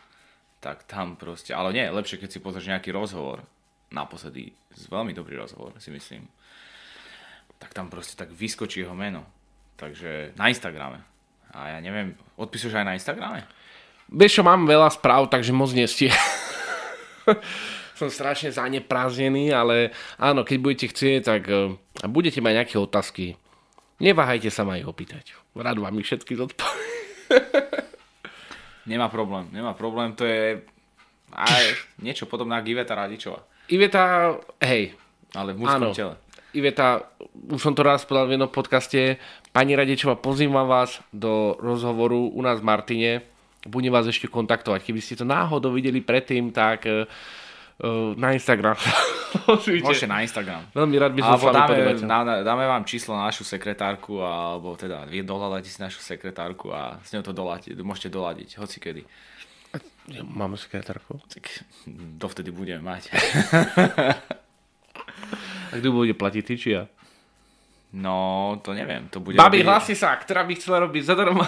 tak 0.60 0.84
tam 0.84 1.16
proste, 1.16 1.56
ale 1.56 1.72
nie, 1.72 1.88
lepšie, 1.88 2.20
keď 2.20 2.30
si 2.36 2.40
pozrieš 2.44 2.72
nejaký 2.72 2.92
rozhovor, 2.92 3.48
naposledy, 3.92 4.52
veľmi 4.92 5.16
dobrý 5.16 5.40
rozhovor, 5.40 5.76
si 5.80 5.88
myslím, 5.88 6.28
tak 7.64 7.72
tam 7.72 7.88
proste 7.88 8.20
tak 8.20 8.28
vyskočí 8.28 8.84
jeho 8.84 8.96
meno. 8.96 9.24
Takže 9.80 10.36
na 10.36 10.52
Instagrame. 10.52 11.00
A 11.56 11.76
ja 11.76 11.80
neviem, 11.80 12.16
odpisuješ 12.36 12.76
aj 12.76 12.88
na 12.88 12.96
Instagrame? 13.00 13.48
Vieš 14.12 14.40
čo, 14.40 14.44
mám 14.44 14.68
veľa 14.68 14.92
správ, 14.92 15.32
takže 15.32 15.56
moc 15.56 15.72
nestie. 15.72 16.12
Som 18.00 18.10
strašne 18.10 18.50
zaneprázdnený, 18.50 19.54
ale 19.54 19.94
áno, 20.18 20.42
keď 20.42 20.58
budete 20.60 20.88
chcieť, 20.92 21.20
tak 21.24 21.42
eh, 21.50 21.78
a 22.02 22.06
budete 22.10 22.42
mať 22.42 22.54
nejaké 22.64 22.76
otázky, 22.82 23.38
neváhajte 24.02 24.50
sa 24.50 24.66
ma 24.66 24.82
ich 24.82 24.88
opýtať. 24.88 25.38
Rád 25.54 25.78
vám 25.78 26.00
ich 26.02 26.10
všetky 26.10 26.34
zodpoviem. 26.36 26.92
Nemá 28.90 29.08
problém, 29.08 29.48
nemá 29.56 29.72
problém, 29.72 30.12
to 30.12 30.28
je 30.28 30.60
aj 31.32 31.64
niečo 32.04 32.28
podobné 32.28 32.60
ako 32.60 32.68
Iveta 32.68 33.00
Radičová, 33.00 33.40
Iveta, 33.72 34.36
hej, 34.60 34.92
ale 35.32 35.56
v 35.56 35.64
mužskom 35.64 35.96
Áno. 35.96 35.96
tele. 35.96 36.16
Iveta, 36.54 37.10
už 37.48 37.64
som 37.64 37.74
to 37.74 37.82
raz 37.82 38.04
povedal 38.04 38.28
v 38.28 38.36
jednom 38.36 38.52
podcaste, 38.52 39.18
pani 39.56 39.74
Radečová, 39.74 40.20
pozývam 40.20 40.68
vás 40.68 41.00
do 41.16 41.56
rozhovoru 41.64 42.30
u 42.30 42.42
nás 42.44 42.60
v 42.60 42.68
Martine, 42.68 43.12
budem 43.68 43.92
vás 43.92 44.08
ešte 44.08 44.28
kontaktovať. 44.28 44.84
Keby 44.84 45.00
ste 45.00 45.20
to 45.20 45.26
náhodou 45.28 45.72
videli 45.72 46.04
predtým, 46.04 46.52
tak 46.52 46.84
uh, 46.88 47.08
na 48.16 48.36
Instagram. 48.36 48.78
Môžete 49.84 50.06
na 50.06 50.22
Instagram. 50.22 50.70
Veľmi 50.76 50.96
rád 51.00 51.12
by 51.18 51.22
som 51.26 51.32
Alebo 51.36 51.50
dáme, 51.50 51.76
dáme, 51.98 52.34
dáme 52.46 52.66
vám 52.70 52.84
číslo 52.86 53.18
na 53.18 53.32
našu 53.34 53.42
sekretárku, 53.42 54.22
alebo 54.22 54.78
teda 54.78 55.10
vy 55.10 55.26
dohľadáte 55.26 55.68
si 55.68 55.82
našu 55.82 56.04
sekretárku 56.04 56.70
a 56.70 57.02
s 57.02 57.10
ňou 57.18 57.26
to 57.26 57.34
doľadiť, 57.34 57.74
môžete 57.82 58.14
doľadiť, 58.14 58.50
hoci 58.62 58.78
kedy. 58.78 59.04
Máme 60.22 60.60
sekretárku. 60.60 61.18
Tak 61.32 61.66
dovtedy 62.20 62.52
budeme 62.52 62.84
mať. 62.84 63.10
A 65.74 65.82
kto 65.82 65.90
bude 65.90 66.14
platiť, 66.14 66.44
ty 66.46 66.54
či 66.54 66.70
ja? 66.78 66.86
No, 67.94 68.58
to 68.62 68.78
neviem, 68.78 69.10
to 69.10 69.18
bude 69.18 69.38
Babi, 69.38 69.62
robiť 69.62 69.70
hlási 69.70 69.94
sa, 69.98 70.14
ktorá 70.14 70.46
by 70.46 70.54
chcela 70.58 70.86
robiť 70.86 71.02
zadarmo. 71.02 71.42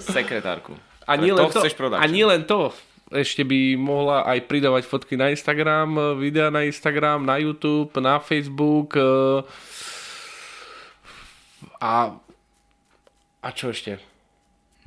sekretárku. 0.00 0.76
A 1.04 1.16
nie, 1.16 1.32
len 1.32 1.48
to, 1.48 1.60
production. 1.60 2.00
a 2.00 2.06
nie 2.08 2.24
len 2.24 2.44
to. 2.44 2.72
Ešte 3.12 3.44
by 3.44 3.76
mohla 3.76 4.24
aj 4.24 4.48
pridávať 4.48 4.88
fotky 4.88 5.14
na 5.14 5.28
Instagram, 5.28 6.16
videa 6.16 6.48
na 6.48 6.64
Instagram, 6.64 7.22
na 7.22 7.36
YouTube, 7.36 7.92
na 8.00 8.16
Facebook. 8.18 8.96
eh, 8.96 9.44
A, 11.78 12.16
a 13.40 13.48
čo 13.52 13.68
ešte? 13.68 14.00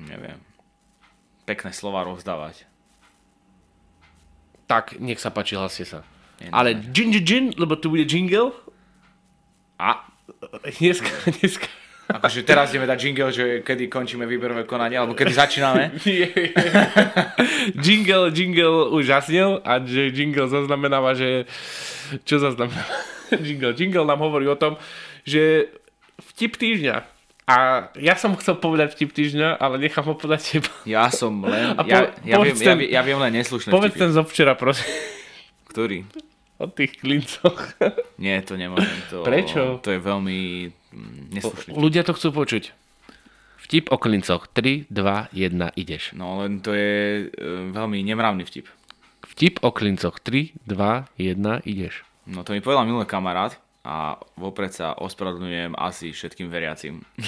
Neviem. 0.01 0.41
Pekné 1.45 1.69
slova 1.71 2.01
rozdávať. 2.03 2.65
Tak, 4.67 4.99
nech 4.99 5.21
sa 5.21 5.29
páči, 5.29 5.55
hlasie 5.55 5.85
sa. 5.87 6.01
Nie, 6.41 6.51
Ale 6.51 6.75
gin, 6.91 7.13
gin, 7.13 7.23
gin, 7.23 7.45
lebo 7.55 7.77
tu 7.77 7.87
bude 7.87 8.03
jingle. 8.03 8.51
A 9.79 10.03
Dneska, 10.77 11.07
dneska. 11.39 11.67
Akože 12.09 12.41
teraz 12.41 12.69
ideme 12.69 12.85
dať 12.85 12.99
jingle, 12.99 13.29
že 13.29 13.45
kedy 13.61 13.87
končíme 13.87 14.23
výberové 14.23 14.63
konanie, 14.63 14.95
alebo 14.95 15.11
kedy 15.11 15.31
začíname. 15.31 15.91
Jingle, 17.77 18.31
jingle 18.31 18.67
už 18.89 19.05
zasnel 19.05 19.59
a 19.61 19.79
že 19.79 20.07
jingle 20.07 20.47
zaznamenáva, 20.47 21.13
že... 21.13 21.45
Čo 22.23 22.39
zaznamenáva? 22.39 22.95
jingle, 23.39 23.73
jingle 23.73 24.05
nám 24.05 24.19
hovorí 24.19 24.47
o 24.47 24.55
tom, 24.55 24.79
že 25.23 25.67
vtip 26.31 26.55
týždňa. 26.55 26.95
A 27.45 27.55
ja 27.95 28.15
som 28.15 28.35
chcel 28.35 28.55
povedať 28.55 28.91
vtip 28.91 29.11
týždňa, 29.13 29.55
ale 29.55 29.75
nechám 29.77 30.03
ho 30.03 30.15
povedať 30.15 30.59
teba. 30.59 30.71
Ja 30.83 31.07
som 31.07 31.39
len, 31.43 31.75
A 31.75 31.81
ja, 31.83 32.07
po- 32.07 32.11
ja, 32.23 32.35
viem, 32.35 32.37
povedz 32.43 32.59
ja, 32.59 32.65
ten- 32.65 32.77
viem- 32.77 32.91
ja 32.91 33.01
viem 33.03 33.19
len 33.19 33.31
neslušné 33.33 33.69
Povedz 33.71 33.95
vtipy. 33.95 34.03
ten 34.03 34.11
zo 34.11 34.23
včera, 34.23 34.53
prosím. 34.53 34.87
Ktorý? 35.67 35.97
O 36.57 36.65
tých 36.67 36.97
klincoch. 36.97 37.77
Nie, 38.17 38.41
to 38.41 38.57
nemôžem. 38.57 38.89
To, 39.11 39.21
Prečo? 39.21 39.77
To 39.79 39.89
je 39.89 39.99
veľmi 40.01 40.39
neslušný. 40.93 41.73
vtip. 41.73 41.79
Ľudia 41.79 42.03
to 42.07 42.15
chcú 42.15 42.29
počuť. 42.31 42.63
Vtip 43.67 43.91
o 43.91 43.97
klincoch. 43.99 44.47
3, 44.51 44.87
2, 44.87 45.33
1, 45.33 45.75
ideš. 45.75 46.15
No 46.15 46.39
len 46.39 46.63
to 46.63 46.71
je 46.71 47.27
e, 47.27 47.43
veľmi 47.73 47.99
nemravný 48.05 48.47
vtip. 48.47 48.69
Vtip 49.27 49.59
o 49.65 49.75
klincoch. 49.75 50.23
3, 50.23 50.55
2, 50.63 51.19
1, 51.19 51.67
ideš. 51.67 52.05
No 52.27 52.47
to 52.47 52.55
mi 52.55 52.63
povedal 52.63 52.87
minulý 52.87 53.07
kamarát 53.07 53.55
a 53.87 54.19
vopred 54.35 54.71
sa 54.71 54.95
ospravedlňujem 54.99 55.75
asi 55.75 56.11
všetkým 56.11 56.47
veriacim. 56.51 57.03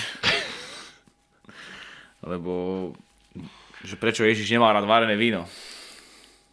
Lebo 2.30 2.92
že 3.84 3.96
prečo 3.96 4.28
Ježiš 4.28 4.52
nemá 4.52 4.76
rád 4.76 4.84
varené 4.84 5.16
víno? 5.16 5.48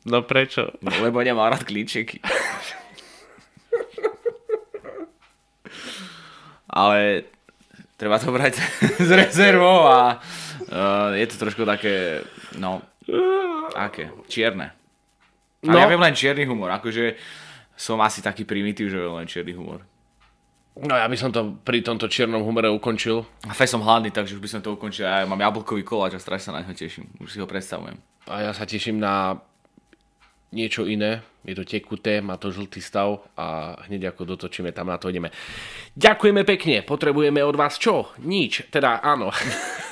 No 0.07 0.23
prečo? 0.23 0.71
No, 0.79 0.95
lebo 1.03 1.19
nemá 1.19 1.51
rád 1.51 1.67
klíčeky. 1.67 2.23
Ale 6.77 7.25
treba 7.97 8.21
to 8.21 8.29
brať 8.29 8.61
s 9.09 9.11
rezervou 9.11 9.89
a 9.89 10.21
uh, 10.21 11.17
je 11.17 11.25
to 11.33 11.41
trošku 11.41 11.65
také, 11.65 12.21
no, 12.61 12.85
aké, 13.73 14.13
čierne. 14.29 14.77
Ale 15.65 15.73
No. 15.73 15.81
ja 15.81 15.89
viem 15.89 15.99
len 15.99 16.13
čierny 16.15 16.45
humor, 16.45 16.69
akože 16.77 17.17
som 17.75 17.99
asi 18.05 18.21
taký 18.21 18.45
primitív, 18.45 18.93
že 18.93 19.01
viem 19.01 19.17
len 19.17 19.27
čierny 19.27 19.57
humor. 19.57 19.83
No 20.77 20.93
ja 20.93 21.09
by 21.09 21.17
som 21.17 21.33
to 21.33 21.57
pri 21.65 21.81
tomto 21.81 22.05
čiernom 22.05 22.45
humore 22.45 22.69
ukončil. 22.69 23.25
A 23.49 23.57
fej 23.57 23.73
som 23.73 23.81
hladný, 23.81 24.13
takže 24.13 24.37
už 24.37 24.45
by 24.45 24.51
som 24.53 24.61
to 24.61 24.77
ukončil. 24.77 25.09
Ja 25.09 25.25
mám 25.25 25.41
jablkový 25.41 25.81
koláč 25.81 26.15
a 26.15 26.21
strašne 26.21 26.53
sa 26.53 26.57
na 26.61 26.61
ňo 26.61 26.77
teším. 26.77 27.09
Už 27.25 27.33
si 27.33 27.41
ho 27.41 27.49
predstavujem. 27.49 27.97
A 28.29 28.45
ja 28.45 28.53
sa 28.53 28.69
teším 28.69 29.01
na 29.01 29.41
niečo 30.53 30.85
iné. 30.85 31.25
Je 31.47 31.55
to 31.55 31.63
tekuté, 31.63 32.19
má 32.19 32.35
to 32.35 32.51
žltý 32.51 32.83
stav 32.83 33.23
a 33.39 33.79
hneď 33.87 34.11
ako 34.11 34.27
dotočíme, 34.27 34.75
tam 34.75 34.91
na 34.91 34.99
to 34.99 35.07
ideme. 35.07 35.31
Ďakujeme 35.95 36.43
pekne, 36.43 36.83
potrebujeme 36.83 37.39
od 37.39 37.55
vás 37.55 37.79
čo? 37.79 38.11
Nič, 38.19 38.67
teda 38.67 38.99
áno. 38.99 39.31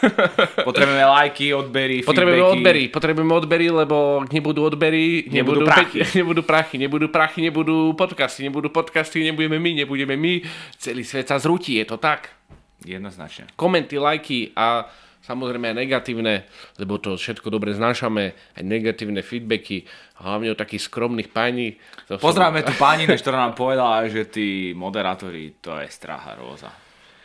Potrebujeme 0.67 1.07
lajky, 1.07 1.55
odbery, 1.55 2.03
Potrebujeme 2.03 2.43
feedbacky. 2.43 2.59
odbery, 2.59 2.83
potrebujeme 2.88 3.33
odbery, 3.33 3.67
lebo 3.71 3.97
nebudú 4.27 4.61
odbery, 4.64 5.31
Nebudú 5.31 5.62
nebudú, 5.62 5.64
prachy. 5.64 5.99
pe- 6.01 6.11
nebudú 6.19 6.43
prachy, 6.43 6.77
nebudú 6.77 7.07
prachy, 7.09 7.38
nebudú 7.40 7.77
podcasty, 7.95 8.40
nebudú 8.43 8.69
podcasty, 8.69 9.23
nebudeme 9.23 9.57
my, 9.57 9.71
nebudeme 9.77 10.14
my. 10.14 10.43
Celý 10.75 11.07
svet 11.07 11.25
sa 11.25 11.38
zrúti, 11.38 11.79
je 11.79 11.87
to 11.87 11.97
tak. 11.97 12.35
Jednoznačne. 12.83 13.49
komenty, 13.55 13.97
lajky 13.97 14.53
a 14.53 14.85
samozrejme 15.25 15.72
aj 15.72 15.77
negatívne, 15.77 16.45
lebo 16.77 17.01
to 17.01 17.16
všetko 17.16 17.49
dobre 17.49 17.72
znášame, 17.72 18.37
aj 18.55 18.62
negatívne 18.62 19.25
feedbacky, 19.25 19.89
hlavne 20.20 20.53
od 20.53 20.59
takých 20.61 20.87
skromných 20.87 21.33
pani. 21.33 21.81
To 22.07 22.20
sú- 22.20 22.22
Pozdravíme 22.22 22.61
tu 22.62 22.77
pani, 22.77 23.09
ktorá 23.09 23.49
nám 23.49 23.57
povedala, 23.57 24.05
že 24.07 24.29
tí 24.29 24.47
moderátori, 24.72 25.57
to 25.59 25.81
je 25.81 25.89
straha 25.89 26.37
róza. 26.37 26.70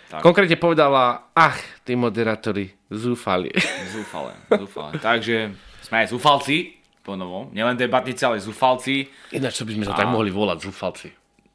Tak, 0.09 0.25
Konkrétne 0.25 0.57
povedala, 0.57 1.29
ach, 1.37 1.59
tí 1.85 1.93
moderátori, 1.93 2.65
zúfali. 2.89 3.53
zúfale, 3.93 4.33
zúfale. 4.49 4.97
Takže 4.97 5.53
sme 5.85 6.01
aj 6.01 6.07
zúfalci, 6.09 6.79
po 6.99 7.13
novom. 7.13 7.49
Nielen 7.49 7.77
debatníci, 7.77 8.21
ale 8.21 8.37
zúfalci. 8.37 9.05
Ináč, 9.33 9.61
čo 9.61 9.65
by 9.65 9.73
sme 9.73 9.85
sa 9.85 9.97
tak 9.97 10.09
mohli 10.09 10.29
volať, 10.29 10.57
zúfalci. 10.61 11.09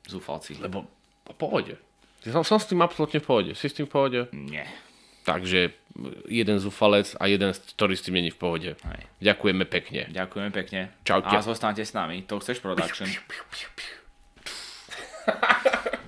Zúfalci. 0.07 0.59
Lebo 0.59 0.83
v 1.25 1.35
pohode. 1.35 1.75
Som, 2.25 2.43
som 2.43 2.57
s 2.57 2.67
tým 2.67 2.81
absolútne 2.81 3.21
v 3.21 3.27
pohode. 3.27 3.51
Si 3.55 3.69
s 3.69 3.77
tým 3.77 3.87
v 3.87 3.93
pohode? 3.93 4.21
Nie. 4.33 4.65
Takže 5.25 5.73
jeden 6.27 6.59
zúfalec 6.59 7.15
a 7.23 7.31
jeden, 7.31 7.55
ktorý 7.55 7.95
s 7.95 8.03
tým 8.03 8.19
není 8.19 8.31
v 8.35 8.39
pohode. 8.39 8.71
Hej. 8.75 9.03
Ďakujeme 9.23 9.65
pekne. 9.65 10.11
Ďakujeme 10.11 10.51
pekne. 10.51 10.91
Čaute. 11.07 11.31
A 11.31 11.43
zostanete 11.43 11.87
s 11.87 11.95
nami. 11.95 12.27
To 12.27 12.43
chceš 12.43 12.59
production. 12.59 13.07
Piu, 13.07 13.23
piu, 13.27 13.69
piu, 13.79 13.99